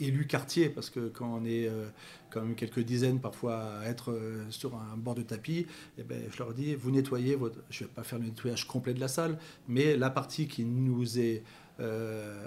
élu 0.00 0.26
quartier, 0.26 0.68
parce 0.68 0.90
que 0.90 1.08
quand 1.08 1.40
on 1.40 1.44
est 1.44 1.68
euh, 1.68 1.86
quand 2.30 2.42
même 2.42 2.54
quelques 2.54 2.80
dizaines 2.80 3.20
parfois 3.20 3.78
à 3.80 3.86
être 3.86 4.12
euh, 4.12 4.44
sur 4.50 4.74
un 4.74 4.96
bord 4.96 5.14
de 5.14 5.22
tapis, 5.22 5.66
eh 5.98 6.02
ben, 6.02 6.22
je 6.32 6.38
leur 6.38 6.52
dis, 6.52 6.74
vous 6.74 6.90
nettoyez, 6.90 7.34
votre... 7.34 7.58
je 7.70 7.84
ne 7.84 7.88
vais 7.88 7.94
pas 7.94 8.02
faire 8.02 8.18
le 8.18 8.26
nettoyage 8.26 8.66
complet 8.66 8.94
de 8.94 9.00
la 9.00 9.08
salle, 9.08 9.38
mais 9.68 9.96
la 9.96 10.10
partie 10.10 10.48
qui 10.48 10.64
nous 10.64 11.18
est 11.18 11.42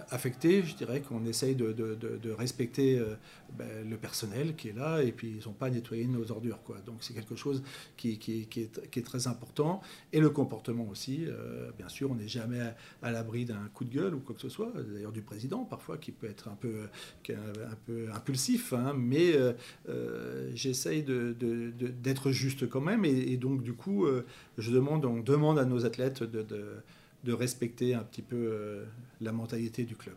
affectés, 0.10 0.64
je 0.64 0.76
dirais 0.76 1.02
qu'on 1.02 1.26
essaye 1.26 1.56
de, 1.56 2.32
respecter 2.38 3.00
euh, 3.00 3.16
ben, 3.58 3.68
le 3.90 3.98
personnel 3.98 4.56
qui 4.56 4.70
est 4.70 4.74
là 4.74 5.02
et 5.02 5.12
puis 5.12 5.40
ils 5.40 5.48
n'ont 5.48 5.54
pas 5.54 5.70
nettoyé 5.70 6.06
nos 6.06 6.32
ordures. 6.32 6.62
Quoi. 6.64 6.78
Donc 6.86 6.98
c'est 7.02 7.14
quelque 7.14 7.36
chose 7.36 7.64
qui, 7.98 8.20
est, 8.20 9.04
très 9.04 9.28
important. 9.28 9.82
Et 10.12 10.20
le 10.20 10.30
comportement 10.30 10.88
aussi, 10.88 11.26
euh, 11.28 11.72
bien 11.78 11.90
sûr, 11.90 12.12
on 12.12 12.16
n'est 12.16 12.28
jamais 12.28 12.60
à, 13.02 13.12
l'abri 13.12 13.46
d'un 13.46 13.70
coup 13.74 13.86
de 13.86 13.94
gueule 13.94 14.16
ou 14.16 14.20
quoi 14.20 14.36
que 14.36 14.42
ce 14.42 14.50
soit, 14.50 14.72
d'ailleurs 14.94 15.12
du 15.12 15.22
président 15.22 15.64
parfois 15.64 15.98
qui 15.98 16.12
peut 16.12 16.28
être 16.28 16.48
un 16.48 16.56
peu, 16.56 16.88
un 17.30 17.76
peu 17.86 18.08
impulsif, 18.14 18.74
hein. 18.74 18.94
mais 18.96 19.34
j'essaye 20.54 21.04
d'être 21.04 22.32
juste 22.32 22.70
quand 22.70 22.82
même 22.82 23.06
et, 23.06 23.38
donc 23.38 23.64
du 23.64 23.74
coup, 23.74 24.06
je 24.58 24.72
demande, 24.72 25.06
on 25.06 25.20
demande 25.20 25.60
à 25.60 25.66
nos 25.66 25.86
athlètes 25.86 26.24
de 26.24 26.46
de 27.24 27.34
respecter 27.34 27.94
un 27.94 28.04
petit 28.04 28.22
peu 28.22 28.36
euh, 28.36 28.86
la 29.22 29.32
mentalité 29.32 29.84
du 29.84 29.96
club. 29.96 30.16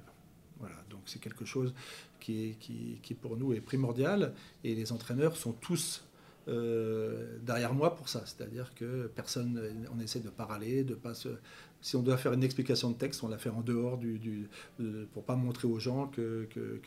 Voilà, 0.58 0.76
donc 0.90 1.00
c'est 1.06 1.20
quelque 1.20 1.44
chose 1.44 1.74
qui, 2.20 2.56
qui, 2.60 2.98
qui, 3.02 3.14
pour 3.14 3.36
nous 3.36 3.52
est 3.52 3.60
primordial 3.60 4.32
et 4.64 4.74
les 4.74 4.92
entraîneurs 4.92 5.36
sont 5.36 5.52
tous 5.52 6.02
derrière 7.42 7.74
moi 7.74 7.96
pour 7.96 8.08
ça. 8.08 8.22
C'est-à-dire 8.24 8.72
que 8.76 9.10
personne, 9.16 9.60
on 9.92 9.98
essaie 9.98 10.20
de 10.20 10.28
parler, 10.28 10.84
de 10.84 10.94
pas 10.94 11.12
se, 11.12 11.30
si 11.86 11.94
on 11.94 12.02
doit 12.02 12.16
faire 12.16 12.32
une 12.32 12.42
explication 12.42 12.90
de 12.90 12.96
texte, 12.96 13.22
on 13.22 13.28
la 13.28 13.38
fait 13.38 13.50
en 13.50 13.60
dehors 13.60 13.96
du, 13.98 14.18
du 14.18 14.48
pour 15.12 15.22
pas 15.22 15.36
montrer 15.36 15.68
aux 15.68 15.78
gens 15.78 16.08
que, 16.08 16.48
que, 16.50 16.80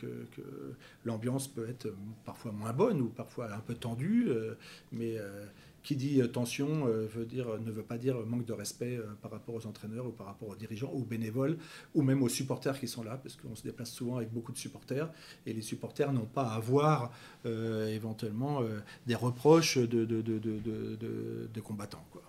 l'ambiance 1.06 1.48
peut 1.48 1.68
être 1.68 1.88
parfois 2.26 2.52
moins 2.52 2.72
bonne 2.74 3.00
ou 3.00 3.08
parfois 3.08 3.50
un 3.52 3.60
peu 3.60 3.74
tendue, 3.74 4.26
euh, 4.28 4.54
mais 4.92 5.16
euh, 5.16 5.46
qui 5.82 5.96
dit 5.96 6.20
tension 6.32 6.86
euh, 6.86 7.06
veut 7.06 7.24
dire, 7.24 7.58
ne 7.58 7.70
veut 7.70 7.82
pas 7.82 7.98
dire 7.98 8.16
manque 8.26 8.44
de 8.46 8.52
respect 8.52 8.98
par 9.22 9.30
rapport 9.30 9.54
aux 9.54 9.66
entraîneurs 9.66 10.06
ou 10.06 10.10
par 10.10 10.26
rapport 10.26 10.48
aux 10.48 10.56
dirigeants, 10.56 10.90
aux 10.90 11.04
bénévoles 11.04 11.56
ou 11.94 12.02
même 12.02 12.22
aux 12.22 12.28
supporters 12.28 12.78
qui 12.78 12.88
sont 12.88 13.02
là, 13.02 13.18
parce 13.22 13.36
qu'on 13.36 13.54
se 13.54 13.62
déplace 13.62 13.90
souvent 13.90 14.16
avec 14.16 14.32
beaucoup 14.32 14.52
de 14.52 14.58
supporters 14.58 15.10
et 15.46 15.52
les 15.52 15.62
supporters 15.62 16.12
n'ont 16.12 16.26
pas 16.26 16.44
à 16.44 16.54
avoir 16.54 17.12
éventuellement 17.44 18.62
des 19.06 19.14
reproches 19.14 19.78
de, 19.78 20.04
de, 20.04 20.20
de, 20.20 21.48
de 21.52 21.60
combattants. 21.60 22.04
Quoi. 22.10 22.22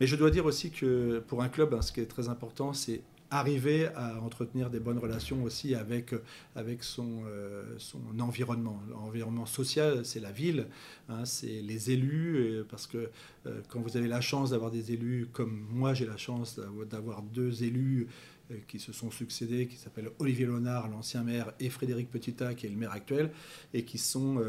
Mais 0.00 0.06
je 0.06 0.16
dois 0.16 0.30
dire 0.30 0.44
aussi 0.44 0.70
que 0.70 1.20
pour 1.28 1.42
un 1.42 1.48
club, 1.48 1.72
hein, 1.74 1.82
ce 1.82 1.92
qui 1.92 2.00
est 2.00 2.06
très 2.06 2.28
important, 2.28 2.72
c'est 2.72 3.02
arriver 3.30 3.88
à 3.94 4.20
entretenir 4.20 4.70
des 4.70 4.80
bonnes 4.80 4.98
relations 4.98 5.42
aussi 5.42 5.74
avec, 5.74 6.14
avec 6.54 6.84
son, 6.84 7.22
euh, 7.26 7.64
son 7.78 8.00
environnement. 8.20 8.80
L'environnement 8.90 9.46
social, 9.46 10.04
c'est 10.04 10.20
la 10.20 10.32
ville, 10.32 10.66
hein, 11.08 11.24
c'est 11.24 11.62
les 11.62 11.90
élus, 11.90 12.62
parce 12.68 12.86
que 12.86 13.10
euh, 13.46 13.60
quand 13.68 13.80
vous 13.80 13.96
avez 13.96 14.08
la 14.08 14.20
chance 14.20 14.50
d'avoir 14.50 14.70
des 14.70 14.92
élus, 14.92 15.26
comme 15.32 15.66
moi 15.70 15.94
j'ai 15.94 16.06
la 16.06 16.16
chance 16.16 16.60
d'avoir 16.90 17.22
deux 17.22 17.64
élus 17.64 18.06
euh, 18.50 18.56
qui 18.68 18.78
se 18.78 18.92
sont 18.92 19.10
succédés, 19.10 19.66
qui 19.66 19.76
s'appellent 19.76 20.10
Olivier 20.18 20.46
Léonard, 20.46 20.88
l'ancien 20.88 21.22
maire, 21.22 21.52
et 21.60 21.70
Frédéric 21.70 22.10
Petita, 22.10 22.54
qui 22.54 22.66
est 22.66 22.70
le 22.70 22.76
maire 22.76 22.92
actuel, 22.92 23.30
et 23.72 23.84
qui 23.84 23.98
sont 23.98 24.42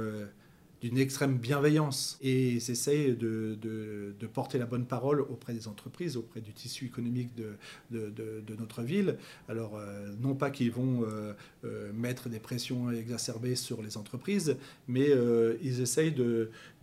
d'une 0.85 0.99
extrême 0.99 1.39
bienveillance 1.39 2.19
et 2.21 2.49
ils 2.49 2.69
essayent 2.69 3.15
de, 3.15 3.57
porter 4.33 4.59
la 4.59 4.67
bonne 4.67 4.85
parole 4.85 5.21
auprès 5.21 5.53
des 5.53 5.67
entreprises, 5.67 6.15
auprès 6.15 6.41
du 6.41 6.53
tissu 6.53 6.85
économique 6.85 7.31
de, 7.35 8.55
notre 8.59 8.83
ville. 8.83 9.17
Alors, 9.49 9.77
euh, 9.77 10.13
non 10.21 10.35
pas 10.35 10.51
qu'ils 10.51 10.71
vont 10.71 11.01
euh, 11.01 11.33
euh, 11.63 11.91
mettre 11.93 12.29
des 12.29 12.39
pressions 12.39 12.91
exacerbées 12.91 13.55
sur 13.55 13.81
les 13.81 13.97
entreprises, 13.97 14.57
mais 14.87 15.09
ils 15.63 15.81
essayent 15.81 16.15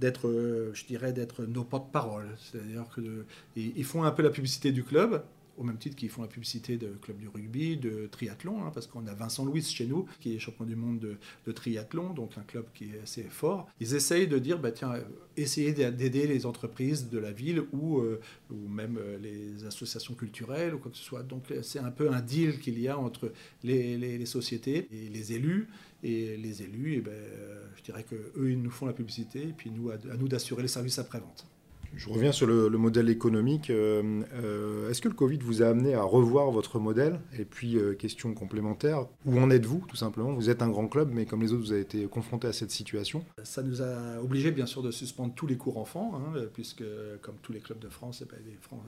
d'être, 0.00 0.72
je 0.74 0.84
dirais, 0.84 1.12
d'être 1.12 1.44
nos 1.44 1.62
porte-parole. 1.62 2.26
C'est-à-dire 2.38 2.86
qu'ils 2.94 3.84
font 3.84 4.02
un 4.02 4.10
peu 4.10 4.24
la 4.24 4.30
publicité 4.30 4.72
du 4.72 4.82
club, 4.82 5.22
au 5.56 5.64
même 5.64 5.78
titre 5.78 5.96
qu'ils 5.96 6.08
font 6.08 6.22
la 6.22 6.28
publicité 6.28 6.76
de 6.76 6.88
club 7.00 7.18
du 7.18 7.28
rugby, 7.28 7.76
de 7.76 8.08
triathlon, 8.10 8.64
hein, 8.64 8.70
parce 8.72 8.86
qu'on 8.86 9.06
a 9.06 9.14
Vincent 9.14 9.44
Louis 9.44 9.62
chez 9.62 9.86
nous, 9.86 10.06
qui 10.20 10.34
est 10.34 10.38
champion 10.38 10.64
du 10.64 10.76
monde 10.76 10.98
de, 11.46 11.52
triathlon, 11.52 12.12
donc 12.14 12.38
un 12.38 12.42
club 12.42 12.66
qui 12.74 12.84
est 12.84 13.00
assez 13.02 13.24
fort. 13.24 13.68
Ils 13.80 13.94
essayent 13.94 14.28
de 14.28 14.38
dire, 14.38 14.58
bah, 14.58 14.72
tiens, 14.72 14.94
essayez 15.36 15.72
d'aider 15.72 16.26
les 16.26 16.46
entreprises 16.46 17.10
de 17.10 17.18
la 17.18 17.32
ville 17.32 17.64
ou, 17.72 17.98
euh, 17.98 18.20
ou 18.50 18.68
même 18.68 18.98
euh, 18.98 19.18
les 19.18 19.64
associations 19.64 20.14
culturelles 20.14 20.74
ou 20.74 20.78
quoi 20.78 20.90
que 20.90 20.96
ce 20.96 21.04
soit. 21.04 21.22
Donc 21.22 21.44
c'est 21.62 21.78
un 21.78 21.90
peu 21.90 22.10
un 22.12 22.20
deal 22.20 22.58
qu'il 22.58 22.78
y 22.80 22.88
a 22.88 22.98
entre 22.98 23.32
les, 23.62 24.26
sociétés 24.26 24.88
et 24.92 25.08
les 25.08 25.32
élus. 25.32 25.68
Et 26.04 26.36
les 26.36 26.62
élus, 26.62 26.94
eh 26.96 27.00
ben, 27.00 27.12
euh, 27.12 27.64
je 27.76 27.82
dirais 27.84 28.04
qu'eux, 28.04 28.50
ils 28.50 28.60
nous 28.60 28.72
font 28.72 28.86
la 28.86 28.92
publicité, 28.92 29.42
et 29.42 29.54
puis 29.56 29.70
nous, 29.70 29.90
à, 29.90 29.94
à 29.94 30.16
nous 30.16 30.26
d'assurer 30.26 30.62
les 30.62 30.68
services 30.68 30.98
après-vente. 30.98 31.46
Je 31.94 32.08
reviens 32.08 32.32
sur 32.32 32.46
le, 32.46 32.70
modèle 32.70 33.10
économique. 33.10 33.70
Euh, 33.70 34.22
euh, 34.34 34.90
est-ce 34.90 35.00
que 35.00 35.08
le 35.08 35.14
Covid 35.14 35.38
vous 35.38 35.62
a 35.62 35.66
amené 35.66 35.94
à 35.94 36.02
revoir 36.02 36.50
votre 36.50 36.78
modèle? 36.78 37.20
Et 37.38 37.44
puis, 37.44 37.76
euh, 37.76 37.94
question 37.94 38.34
complémentaire, 38.34 39.06
où 39.24 39.38
en 39.38 39.50
êtes-vous 39.50 39.84
tout 39.86 39.96
simplement? 39.96 40.32
Vous 40.32 40.50
êtes 40.50 40.62
un 40.62 40.68
grand 40.68 40.88
club, 40.88 41.10
mais 41.12 41.26
comme 41.26 41.42
les 41.42 41.52
autres, 41.52 41.62
vous 41.62 41.72
avez 41.72 41.82
été 41.82 42.06
confronté 42.06 42.46
à 42.48 42.52
cette 42.52 42.70
situation. 42.70 43.24
Ça 43.44 43.62
nous 43.62 43.82
a 43.82 44.20
obligé 44.22 44.50
bien 44.50 44.66
sûr 44.66 44.82
de 44.82 44.90
suspendre 44.90 45.34
tous 45.34 45.46
les 45.46 45.56
cours 45.56 45.76
enfants, 45.76 46.12
hein, 46.14 46.40
puisque 46.54 46.84
comme 47.20 47.36
tous 47.42 47.52
les 47.52 47.60
clubs 47.60 47.78
de 47.78 47.88
France, 47.88 48.22
eh 48.24 48.28
ben, 48.30 48.38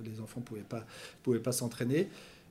les, 0.04 0.20
enfants 0.20 0.40
ne 0.40 0.44
pouvaient 0.44 0.62
pas, 0.62 0.86
pouvaient 1.22 1.40
pas 1.40 1.52
s'entraîner. 1.52 2.08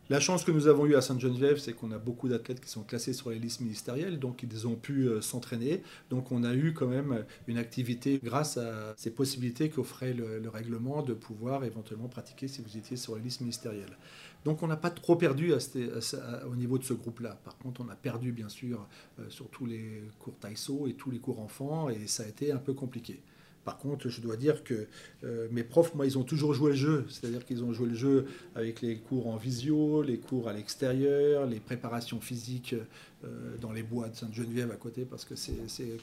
La 0.09 0.19
chance 0.19 0.43
que 0.43 0.51
nous 0.51 0.67
avons 0.67 0.85
eue 0.85 0.95
à 0.95 1.01
Sainte-Geneviève, 1.01 1.59
c'est 1.59 1.71
qu'on 1.71 1.91
a 1.93 1.97
beaucoup 1.97 2.27
d'athlètes 2.27 2.59
qui 2.59 2.69
sont 2.69 2.83
classés 2.83 3.13
sur 3.13 3.29
les 3.29 3.39
listes 3.39 3.61
ministérielles, 3.61 4.19
donc 4.19 4.43
ils 4.43 4.67
ont 4.67 4.75
pu 4.75 5.07
euh, 5.07 5.21
s'entraîner. 5.21 5.81
Donc 6.09 6.29
on 6.33 6.43
a 6.43 6.53
eu 6.53 6.73
quand 6.73 6.87
même 6.87 7.23
une 7.47 7.57
activité 7.57 8.19
grâce 8.21 8.57
à 8.57 8.93
ces 8.97 9.11
possibilités 9.11 9.69
qu'offrait 9.69 10.13
le, 10.13 10.49
règlement 10.49 11.03
de 11.03 11.13
pouvoir 11.13 11.63
éventuellement 11.63 12.09
pratiquer 12.09 12.49
si 12.49 12.61
vous 12.61 12.77
étiez 12.77 12.97
sur 12.97 13.15
les 13.15 13.21
listes 13.21 13.39
ministérielles. 13.39 13.97
Donc 14.43 14.61
on 14.61 14.67
n'a 14.67 14.75
pas 14.75 14.89
trop 14.89 15.15
perdu 15.15 15.53
au 15.53 16.55
niveau 16.55 16.77
de 16.77 16.83
ce 16.83 16.93
groupe-là. 16.93 17.39
Par 17.45 17.57
contre, 17.57 17.79
on 17.79 17.87
a 17.87 17.95
perdu 17.95 18.33
bien 18.33 18.49
sûr 18.49 18.85
euh, 19.19 19.29
sur 19.29 19.47
tous 19.47 19.65
les 19.65 20.03
cours 20.19 20.35
Taïso 20.37 20.85
et 20.85 20.95
tous 20.95 21.11
les 21.11 21.19
cours 21.19 21.39
enfants, 21.39 21.87
et 21.87 22.07
ça 22.07 22.23
a 22.23 22.27
été 22.27 22.51
un 22.51 22.57
peu 22.57 22.73
compliqué. 22.73 23.21
Par 23.65 23.77
contre, 23.77 24.09
je 24.09 24.19
dois 24.19 24.35
dire 24.35 24.63
que 24.63 24.87
euh, 25.23 25.47
mes 25.51 25.63
profs, 25.63 25.95
moi, 25.95 26.05
ils 26.05 26.17
ont 26.17 26.23
toujours 26.23 26.53
joué 26.53 26.71
le 26.71 26.75
jeu. 26.75 27.05
C'est-à-dire 27.09 27.45
qu'ils 27.45 27.63
ont 27.63 27.71
joué 27.71 27.87
le 27.87 27.95
jeu 27.95 28.25
avec 28.55 28.81
les 28.81 28.97
cours 28.97 29.27
en 29.27 29.37
visio, 29.37 30.01
les 30.01 30.17
cours 30.17 30.49
à 30.49 30.53
l'extérieur, 30.53 31.45
les 31.45 31.59
préparations 31.59 32.19
physiques 32.19 32.75
euh, 33.23 33.55
dans 33.61 33.71
les 33.71 33.83
bois 33.83 34.09
de 34.09 34.15
Sainte-Geneviève 34.15 34.71
à 34.71 34.75
côté, 34.75 35.05
parce 35.05 35.23
que 35.23 35.35
c'est 35.35 35.53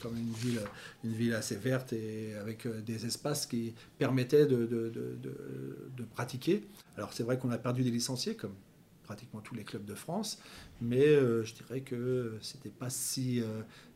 quand 0.03 0.11
même 0.11 0.23
une 0.23 0.51
ville, 0.51 0.61
une 1.05 1.13
ville 1.13 1.35
assez 1.35 1.57
verte 1.57 1.93
et 1.93 2.35
avec 2.41 2.65
euh, 2.65 2.81
des 2.81 3.05
espaces 3.05 3.45
qui 3.45 3.75
permettaient 3.99 4.47
de, 4.47 4.67
de 4.67 6.05
pratiquer. 6.15 6.63
Alors 6.97 7.13
c'est 7.13 7.23
vrai 7.23 7.39
qu'on 7.39 7.51
a 7.51 7.59
perdu 7.59 7.83
des 7.83 7.91
licenciés, 7.91 8.37
comme 8.37 8.55
pratiquement 9.03 9.41
tous 9.41 9.55
les 9.55 9.65
clubs 9.65 9.85
de 9.85 9.95
France, 9.95 10.39
mais 10.81 11.17
je 11.17 11.53
dirais 11.55 11.81
que 11.81 12.39
c'était 12.41 12.71
pas 12.71 12.91
si, 12.91 13.43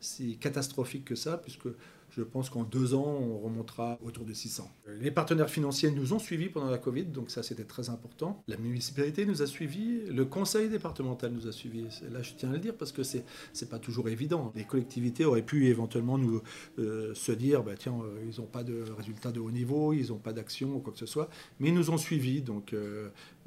si 0.01 0.37
catastrophique 0.37 1.05
que 1.05 1.15
ça, 1.15 1.37
puisque 1.37 1.69
je 2.15 2.23
pense 2.23 2.49
qu'en 2.49 2.63
deux 2.63 2.93
ans, 2.93 3.17
on 3.21 3.39
remontera 3.39 3.97
autour 4.03 4.25
de 4.25 4.33
600. 4.33 4.69
Les 4.99 5.11
partenaires 5.11 5.49
financiers 5.49 5.91
nous 5.91 6.13
ont 6.13 6.19
suivis 6.19 6.49
pendant 6.49 6.69
la 6.69 6.77
Covid, 6.77 7.05
donc 7.05 7.29
ça 7.29 7.43
c'était 7.43 7.63
très 7.63 7.89
important. 7.89 8.43
La 8.47 8.57
municipalité 8.57 9.25
nous 9.25 9.41
a 9.41 9.47
suivis, 9.47 10.05
le 10.05 10.25
conseil 10.25 10.69
départemental 10.69 11.31
nous 11.31 11.47
a 11.47 11.51
suivis. 11.51 11.87
Là, 12.11 12.21
je 12.21 12.33
tiens 12.37 12.49
à 12.49 12.53
le 12.53 12.59
dire 12.59 12.75
parce 12.75 12.91
que 12.91 13.03
c'est 13.03 13.25
n'est 13.61 13.67
pas 13.67 13.79
toujours 13.79 14.09
évident. 14.09 14.51
Les 14.55 14.63
collectivités 14.63 15.25
auraient 15.25 15.41
pu 15.41 15.67
éventuellement 15.67 16.17
nous 16.17 16.41
euh, 16.79 17.13
se 17.13 17.31
dire, 17.31 17.63
bah, 17.63 17.73
tiens, 17.77 17.95
euh, 18.03 18.29
ils 18.29 18.39
n'ont 18.39 18.47
pas 18.47 18.63
de 18.63 18.83
résultats 18.97 19.31
de 19.31 19.39
haut 19.39 19.51
niveau, 19.51 19.93
ils 19.93 20.09
n'ont 20.09 20.19
pas 20.19 20.33
d'action 20.33 20.75
ou 20.75 20.79
quoi 20.79 20.93
que 20.93 20.99
ce 20.99 21.05
soit, 21.05 21.29
mais 21.59 21.69
ils 21.69 21.73
nous 21.73 21.89
ont 21.89 21.97
suivis. 21.97 22.41
Donc 22.41 22.73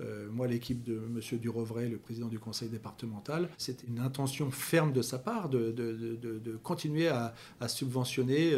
euh, 0.00 0.28
moi, 0.31 0.46
l'équipe 0.46 0.83
de 0.83 0.94
M. 0.94 1.38
Durovray, 1.38 1.88
le 1.88 1.98
président 1.98 2.28
du 2.28 2.38
conseil 2.38 2.68
départemental, 2.68 3.48
c'était 3.59 3.87
une 3.87 3.98
intention 3.98 4.50
ferme 4.50 4.92
de 4.92 5.02
sa 5.02 5.18
part 5.18 5.48
de, 5.48 5.72
de, 5.72 6.16
de, 6.16 6.57
continuer 6.62 7.09
à, 7.09 7.35
subventionner 7.66 8.52
euh, 8.52 8.58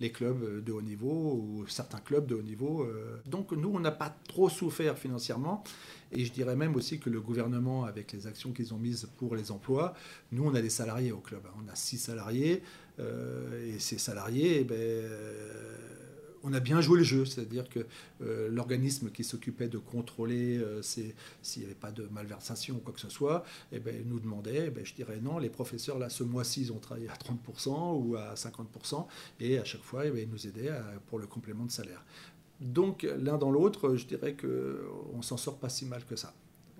les 0.00 0.12
clubs 0.12 0.64
de 0.64 0.72
haut 0.72 0.82
niveau 0.82 1.42
ou 1.42 1.66
certains 1.68 2.00
clubs 2.00 2.26
de 2.26 2.34
haut 2.34 2.42
niveau. 2.42 2.82
Euh. 2.82 3.20
Donc 3.26 3.52
nous, 3.52 3.70
on 3.72 3.80
n'a 3.80 3.90
pas 3.90 4.14
trop 4.28 4.48
souffert 4.48 4.98
financièrement. 4.98 5.64
Et 6.12 6.24
je 6.24 6.32
dirais 6.32 6.56
même 6.56 6.74
aussi 6.74 6.98
que 6.98 7.10
le 7.10 7.20
gouvernement, 7.20 7.84
avec 7.84 8.12
les 8.12 8.26
actions 8.26 8.52
qu'ils 8.52 8.72
ont 8.72 8.78
mises 8.78 9.08
pour 9.18 9.36
les 9.36 9.50
emplois, 9.50 9.94
nous, 10.32 10.44
on 10.44 10.54
a 10.54 10.62
des 10.62 10.70
salariés 10.70 11.12
au 11.12 11.18
club. 11.18 11.42
On 11.62 11.68
a 11.70 11.74
six 11.74 11.98
salariés. 11.98 12.62
Euh, 12.98 13.74
et 13.74 13.78
ces 13.78 13.98
salariés, 13.98 14.60
eh 14.60 14.64
ben, 14.64 15.04
on 16.48 16.52
a 16.54 16.60
bien 16.60 16.80
joué 16.80 16.98
le 16.98 17.04
jeu, 17.04 17.24
c'est-à-dire 17.24 17.68
que 17.68 17.80
euh, 18.22 18.48
l'organisme 18.50 19.10
qui 19.10 19.22
s'occupait 19.24 19.68
de 19.68 19.78
contrôler 19.78 20.58
euh, 20.58 20.80
s'il 20.82 21.12
n'y 21.58 21.64
avait 21.64 21.74
pas 21.74 21.92
de 21.92 22.08
malversation 22.10 22.76
ou 22.76 22.78
quoi 22.78 22.94
que 22.94 23.00
ce 23.00 23.10
soit, 23.10 23.44
eh 23.72 23.78
ben, 23.78 24.02
nous 24.06 24.18
demandait, 24.18 24.66
eh 24.66 24.70
ben, 24.70 24.84
je 24.84 24.94
dirais 24.94 25.20
non, 25.20 25.38
les 25.38 25.50
professeurs, 25.50 25.98
là, 25.98 26.08
ce 26.08 26.24
mois-ci, 26.24 26.62
ils 26.62 26.72
ont 26.72 26.78
travaillé 26.78 27.08
à 27.08 27.14
30% 27.14 28.02
ou 28.02 28.16
à 28.16 28.34
50%, 28.34 29.06
et 29.40 29.58
à 29.58 29.64
chaque 29.64 29.82
fois, 29.82 30.06
eh 30.06 30.10
ben, 30.10 30.20
ils 30.20 30.30
nous 30.30 30.46
aidaient 30.46 30.72
pour 31.06 31.18
le 31.18 31.26
complément 31.26 31.64
de 31.64 31.70
salaire. 31.70 32.04
Donc, 32.60 33.06
l'un 33.18 33.38
dans 33.38 33.50
l'autre, 33.50 33.96
je 33.96 34.06
dirais 34.06 34.34
qu'on 34.34 35.16
ne 35.16 35.22
s'en 35.22 35.36
sort 35.36 35.58
pas 35.58 35.68
si 35.68 35.84
mal 35.84 36.04
que 36.04 36.16
ça 36.16 36.32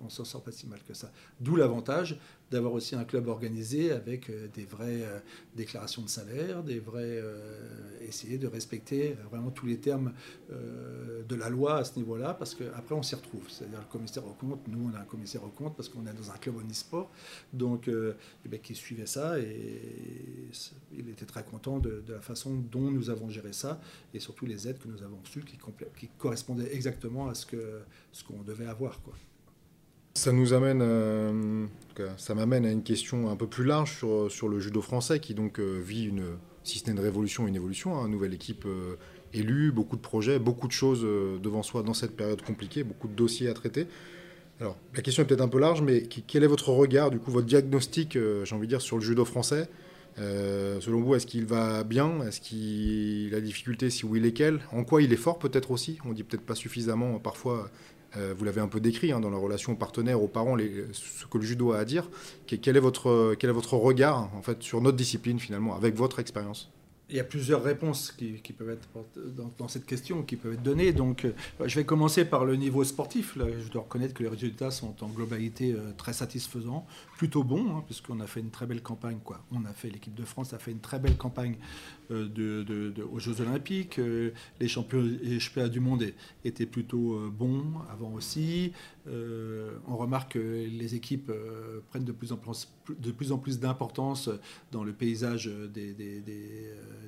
on 0.04 0.08
s'en 0.08 0.24
sort 0.24 0.42
pas 0.42 0.52
si 0.52 0.66
mal 0.66 0.80
que 0.86 0.94
ça. 0.94 1.10
D'où 1.40 1.56
l'avantage 1.56 2.18
d'avoir 2.50 2.72
aussi 2.72 2.94
un 2.94 3.04
club 3.04 3.28
organisé 3.28 3.92
avec 3.92 4.30
euh, 4.30 4.48
des 4.54 4.64
vraies 4.64 5.02
euh, 5.02 5.18
déclarations 5.54 6.02
de 6.02 6.08
salaire, 6.08 6.62
des 6.62 6.78
vrais 6.78 7.02
euh, 7.02 7.98
essayer 8.00 8.38
de 8.38 8.46
respecter 8.46 9.16
vraiment 9.30 9.50
tous 9.50 9.66
les 9.66 9.78
termes 9.78 10.12
de 10.48 11.34
la 11.34 11.50
loi 11.50 11.76
à 11.78 11.84
ce 11.84 11.96
niveau-là, 11.98 12.32
parce 12.34 12.54
qu'après 12.54 12.94
on 12.94 13.02
s'y 13.02 13.14
retrouve. 13.14 13.48
C'est-à-dire 13.50 13.80
le 13.80 13.86
commissaire 13.86 14.26
au 14.26 14.32
compte, 14.32 14.66
nous 14.68 14.90
on 14.90 14.96
a 14.96 15.00
un 15.00 15.04
commissaire 15.04 15.44
au 15.44 15.48
compte 15.48 15.76
parce 15.76 15.88
qu'on 15.88 16.06
est 16.06 16.12
dans 16.12 16.30
un 16.30 16.36
club 16.36 16.56
omnisport, 16.56 17.10
donc 17.52 17.88
eh 17.88 18.48
ben, 18.48 18.60
qui 18.60 18.74
suivait 18.74 19.06
ça 19.06 19.38
et 19.38 19.80
il 20.92 21.08
était 21.10 21.26
très 21.26 21.44
content 21.44 21.78
de, 21.78 22.02
la 22.08 22.20
façon 22.20 22.54
dont 22.54 22.90
nous 22.90 23.10
avons 23.10 23.28
géré 23.28 23.52
ça 23.52 23.80
et 24.14 24.20
surtout 24.20 24.46
les 24.46 24.68
aides 24.68 24.78
que 24.78 24.88
nous 24.88 25.02
avons 25.02 25.18
reçues 25.18 25.44
qui, 25.44 25.58
correspondaient 26.18 26.74
exactement 26.74 27.28
à 27.28 27.34
ce 27.34 27.44
que 27.46 27.80
ce 28.12 28.24
qu'on 28.24 28.42
devait 28.42 28.66
avoir 28.66 29.02
quoi. 29.02 29.14
Ça 30.18 30.32
nous 30.32 30.52
amène, 30.52 30.80
euh, 30.82 31.76
ça 32.16 32.34
m'amène 32.34 32.66
à 32.66 32.72
une 32.72 32.82
question 32.82 33.30
un 33.30 33.36
peu 33.36 33.46
plus 33.46 33.62
large 33.62 33.98
sur, 34.28 34.48
le 34.48 34.58
judo 34.58 34.82
français 34.82 35.20
qui 35.20 35.32
donc 35.32 35.60
euh, 35.60 35.80
vit 35.80 36.06
une, 36.06 36.24
si 36.64 36.80
ce 36.80 36.86
n'est 36.86 36.92
une 36.92 36.98
révolution, 36.98 37.46
une 37.46 37.54
évolution, 37.54 37.96
hein, 37.96 38.08
nouvelle 38.08 38.34
équipe 38.34 38.64
euh, 38.66 38.96
élue, 39.32 39.70
beaucoup 39.70 39.94
de 39.94 40.00
projets, 40.00 40.40
beaucoup 40.40 40.66
de 40.66 40.72
choses 40.72 41.02
devant 41.40 41.62
soi 41.62 41.84
dans 41.84 41.94
cette 41.94 42.16
période 42.16 42.42
compliquée, 42.42 42.82
beaucoup 42.82 43.06
de 43.06 43.14
dossiers 43.14 43.48
à 43.48 43.54
traiter. 43.54 43.86
Alors 44.60 44.76
la 44.92 45.02
question 45.02 45.22
est 45.22 45.26
peut-être 45.26 45.40
un 45.40 45.46
peu 45.46 45.60
large, 45.60 45.82
mais 45.82 46.02
quel 46.02 46.42
est 46.42 46.48
votre 46.48 46.70
regard, 46.70 47.12
du 47.12 47.20
coup, 47.20 47.30
votre 47.30 47.46
diagnostic, 47.46 48.14
j'ai 48.14 48.54
envie 48.56 48.66
de 48.66 48.70
dire, 48.70 48.80
sur 48.80 48.96
le 48.96 49.02
judo 49.04 49.24
français? 49.24 49.68
Selon 50.16 51.00
vous, 51.00 51.14
est-ce 51.14 51.26
qu'il 51.28 51.44
va 51.44 51.84
bien? 51.84 52.22
Est-ce 52.26 52.40
qu'il 52.40 53.32
a 53.36 53.40
des 53.40 53.46
difficultés? 53.46 53.88
Si 53.88 54.04
oui, 54.04 54.18
lesquelles? 54.18 54.58
En 54.72 54.82
quoi 54.82 55.00
il 55.00 55.12
est 55.12 55.16
fort 55.16 55.38
peut-être 55.38 55.70
aussi? 55.70 55.98
On 56.04 56.12
dit 56.12 56.24
peut-être 56.24 56.44
pas 56.44 56.56
suffisamment 56.56 57.20
parfois 57.20 57.70
euh, 58.16 58.34
vous 58.36 58.44
l'avez 58.44 58.60
un 58.60 58.68
peu 58.68 58.80
décrit 58.80 59.12
hein, 59.12 59.20
dans 59.20 59.30
la 59.30 59.36
relation 59.36 59.72
aux 59.72 59.76
partenaires, 59.76 60.22
aux 60.22 60.28
parents, 60.28 60.56
ce 60.92 61.26
que 61.26 61.38
le 61.38 61.44
judo 61.44 61.72
a 61.72 61.78
à 61.78 61.84
dire. 61.84 62.08
Quel 62.46 62.76
est 62.76 62.80
votre, 62.80 63.34
quel 63.38 63.50
est 63.50 63.52
votre 63.52 63.74
regard 63.74 64.30
en 64.34 64.42
fait, 64.42 64.62
sur 64.62 64.80
notre 64.80 64.96
discipline 64.96 65.38
finalement, 65.38 65.76
avec 65.76 65.94
votre 65.94 66.18
expérience? 66.18 66.70
Il 67.10 67.16
y 67.16 67.20
a 67.20 67.24
plusieurs 67.24 67.62
réponses 67.62 68.12
qui, 68.12 68.52
peuvent 68.52 68.70
être 68.70 68.88
dans, 69.58 69.68
cette 69.68 69.86
question 69.86 70.22
qui 70.22 70.36
peuvent 70.36 70.54
être 70.54 70.62
données. 70.62 70.92
Donc, 70.92 71.24
euh, 71.24 71.32
je 71.64 71.74
vais 71.74 71.84
commencer 71.84 72.26
par 72.26 72.44
le 72.44 72.56
niveau 72.56 72.84
sportif. 72.84 73.34
Là, 73.36 73.46
je 73.58 73.70
dois 73.70 73.82
reconnaître 73.82 74.12
que 74.12 74.22
les 74.22 74.28
résultats 74.28 74.70
sont 74.70 74.94
en 75.02 75.08
globalité 75.08 75.72
euh, 75.72 75.92
très 75.96 76.12
satisfaisants, 76.12 76.86
plutôt 77.16 77.44
bons, 77.44 77.76
hein, 77.76 77.82
puisqu'on 77.86 78.20
a 78.20 78.26
fait 78.26 78.40
une 78.40 78.50
très 78.50 78.66
belle 78.66 78.82
campagne. 78.82 79.18
Quoi. 79.24 79.40
On 79.52 79.64
a 79.64 79.72
fait 79.72 79.88
l'équipe 79.88 80.14
de 80.14 80.24
France 80.24 80.52
a 80.52 80.58
fait 80.58 80.70
une 80.70 80.80
très 80.80 80.98
belle 80.98 81.16
campagne 81.16 81.56
euh, 82.10 82.92
aux 83.10 83.18
Jeux 83.18 83.40
Olympiques. 83.40 83.98
les 84.60 84.68
championnats 84.68 85.68
du 85.68 85.80
monde 85.80 86.04
étaient 86.44 86.66
plutôt 86.66 87.30
bons 87.30 87.64
avant 87.90 88.12
aussi. 88.12 88.72
On 89.86 89.96
remarque 89.96 90.32
que 90.32 90.38
les 90.38 90.94
équipes 90.94 91.32
prennent 91.88 92.04
de 92.04 92.12
plus 92.12 92.32
en 92.32 93.38
plus, 93.38 93.60
d'importance 93.60 94.30
dans 94.70 94.84
le 94.84 94.92
paysage 94.92 95.46
des 95.46 95.94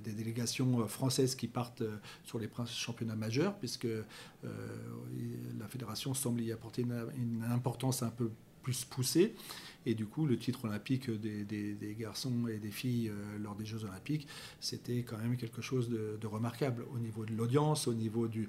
des 0.00 0.12
délégations 0.12 0.86
françaises 0.88 1.34
qui 1.34 1.46
partent 1.46 1.82
euh, 1.82 1.96
sur 2.24 2.38
les 2.38 2.48
championnats 2.66 3.16
majeurs, 3.16 3.56
puisque 3.58 3.86
euh, 3.86 4.04
la 5.58 5.68
fédération 5.68 6.14
semble 6.14 6.42
y 6.42 6.52
apporter 6.52 6.82
une, 6.82 7.44
importance 7.50 8.02
un 8.02 8.10
peu 8.10 8.30
plus 8.62 8.84
poussée. 8.84 9.34
Et 9.86 9.94
du 9.94 10.06
coup, 10.06 10.26
le 10.26 10.36
titre 10.36 10.66
olympique 10.66 11.10
des, 11.10 11.96
garçons 11.98 12.46
et 12.48 12.58
des 12.58 12.70
filles 12.70 13.08
euh, 13.08 13.38
lors 13.38 13.54
des 13.54 13.64
Jeux 13.64 13.84
olympiques, 13.84 14.26
c'était 14.60 15.02
quand 15.02 15.16
même 15.18 15.36
quelque 15.36 15.62
chose 15.62 15.88
de, 15.88 16.26
remarquable 16.26 16.84
au 16.94 16.98
niveau 16.98 17.24
de 17.24 17.32
l'audience, 17.32 17.88
au 17.88 17.94
niveau 17.94 18.28
du, 18.28 18.48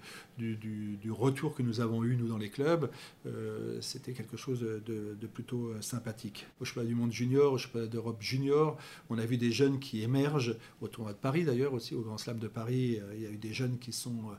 retour 1.10 1.56
que 1.56 1.64
nous 1.64 1.80
avons 1.80 2.04
eu, 2.04 2.16
nous, 2.16 2.28
dans 2.28 2.38
les 2.38 2.50
clubs. 2.50 2.90
Euh, 3.26 3.80
c'était 3.82 4.14
quelque 4.14 4.38
chose 4.38 4.60
de, 4.60 5.28
plutôt 5.34 5.68
euh, 5.68 5.82
sympathique. 5.82 6.46
Au 6.60 6.66
chemin 6.66 6.86
du 6.86 6.96
monde 6.96 7.12
junior, 7.12 7.54
au 7.54 7.58
chemin 7.58 7.86
d'Europe 7.86 8.22
junior, 8.22 8.78
on 9.10 9.18
a 9.18 9.26
vu 9.26 9.38
des 9.38 9.52
jeunes 9.52 9.80
qui 9.80 10.02
émergent, 10.02 10.56
au 10.82 10.88
tournoi 10.88 11.14
de 11.14 11.18
Paris 11.18 11.46
d'ailleurs 11.46 11.74
aussi, 11.74 11.96
au 11.96 12.02
Grand 12.02 12.18
Slam 12.18 12.40
de 12.40 12.48
Paris, 12.48 13.00
il 13.16 13.22
y 13.22 13.26
a 13.26 13.30
eu 13.30 13.38
des 13.38 13.54
jeunes 13.54 13.78
qui 13.80 13.92
sont... 13.92 14.32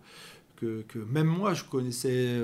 Que, 0.56 0.84
même 1.10 1.26
moi 1.26 1.54
je 1.54 1.64
connaissais 1.64 2.38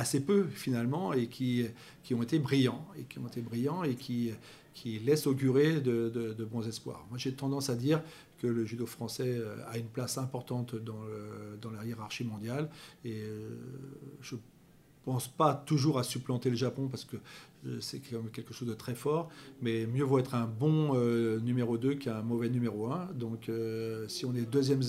assez 0.00 0.20
peu 0.20 0.46
finalement 0.46 1.12
et 1.12 1.26
qui, 1.26 1.66
qui 2.02 2.14
ont 2.14 2.22
été 2.22 2.38
brillants 2.38 2.86
et 2.98 3.04
qui 3.04 3.18
ont 3.18 3.26
été 3.26 3.40
brillants 3.42 3.84
et 3.84 3.94
qui, 3.94 4.32
qui 4.74 4.98
laissent 4.98 5.26
augurer 5.26 5.80
de, 5.80 6.08
de, 6.08 6.44
bons 6.44 6.66
espoirs. 6.66 7.04
Moi 7.10 7.18
j'ai 7.18 7.32
tendance 7.32 7.68
à 7.68 7.76
dire 7.76 8.02
que 8.38 8.46
le 8.46 8.64
judo 8.64 8.86
français 8.86 9.36
euh, 9.36 9.56
a 9.68 9.76
une 9.76 9.88
place 9.88 10.16
importante 10.16 10.74
dans, 10.74 11.04
dans 11.60 11.70
la 11.70 11.84
hiérarchie 11.84 12.24
mondiale 12.24 12.70
et 13.04 13.20
euh, 13.20 13.50
je 14.22 14.36
pense 15.04 15.28
pas 15.28 15.54
toujours 15.54 15.98
à 15.98 16.02
supplanter 16.02 16.50
le 16.50 16.56
Japon 16.56 16.88
parce 16.88 17.04
que 17.04 17.16
c'est 17.80 18.00
quand 18.00 18.18
même 18.18 18.30
quelque 18.30 18.54
chose 18.54 18.68
de 18.68 18.74
très 18.74 18.94
fort, 18.94 19.28
mais 19.60 19.86
mieux 19.86 20.04
vaut 20.04 20.18
être 20.18 20.34
un 20.34 20.46
bon 20.46 20.94
numéro 21.40 21.78
2 21.78 21.94
qu'un 21.94 22.22
mauvais 22.22 22.48
numéro 22.48 22.90
1. 22.90 23.10
Donc 23.14 23.50
si 24.08 24.24
on 24.24 24.34
est 24.34 24.50
deuxième 24.50 24.80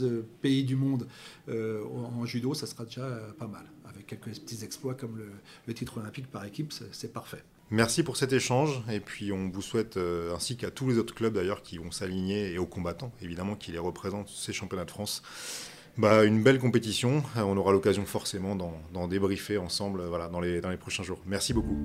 pays 0.41 0.63
du 0.63 0.75
monde 0.75 1.07
en 1.49 2.25
judo, 2.25 2.53
ça 2.53 2.67
sera 2.67 2.85
déjà 2.85 3.07
pas 3.37 3.47
mal 3.47 3.65
quelques 4.03 4.39
petits 4.39 4.63
exploits 4.63 4.93
comme 4.93 5.17
le, 5.67 5.73
titre 5.73 5.97
olympique 5.97 6.27
par 6.27 6.45
équipe, 6.45 6.73
c'est 6.91 7.13
parfait. 7.13 7.43
Merci 7.69 8.03
pour 8.03 8.17
cet 8.17 8.33
échange 8.33 8.81
et 8.91 8.99
puis 8.99 9.31
on 9.31 9.49
vous 9.49 9.61
souhaite, 9.61 9.95
euh, 9.95 10.35
ainsi 10.35 10.57
qu'à 10.57 10.71
tous 10.71 10.89
les 10.89 10.97
autres 10.97 11.15
clubs 11.15 11.33
d'ailleurs 11.33 11.61
qui 11.61 11.77
vont 11.77 11.91
s'aligner 11.91 12.51
et 12.51 12.57
aux 12.57 12.65
combattants 12.65 13.13
évidemment 13.21 13.55
qui 13.55 13.71
les 13.71 13.79
représentent, 13.79 14.27
ces 14.27 14.51
championnats 14.51 14.83
de 14.83 14.91
France, 14.91 15.23
bah, 15.97 16.25
une 16.25 16.43
belle 16.43 16.59
compétition. 16.59 17.23
On 17.35 17.55
aura 17.55 17.71
l'occasion 17.71 18.05
forcément 18.05 18.55
d'en 18.55 19.07
débriefer 19.07 19.57
ensemble 19.57 20.03
voilà, 20.03 20.27
dans 20.27 20.41
les 20.41 20.77
prochains 20.77 21.03
jours. 21.03 21.21
Merci 21.25 21.53
beaucoup. 21.53 21.77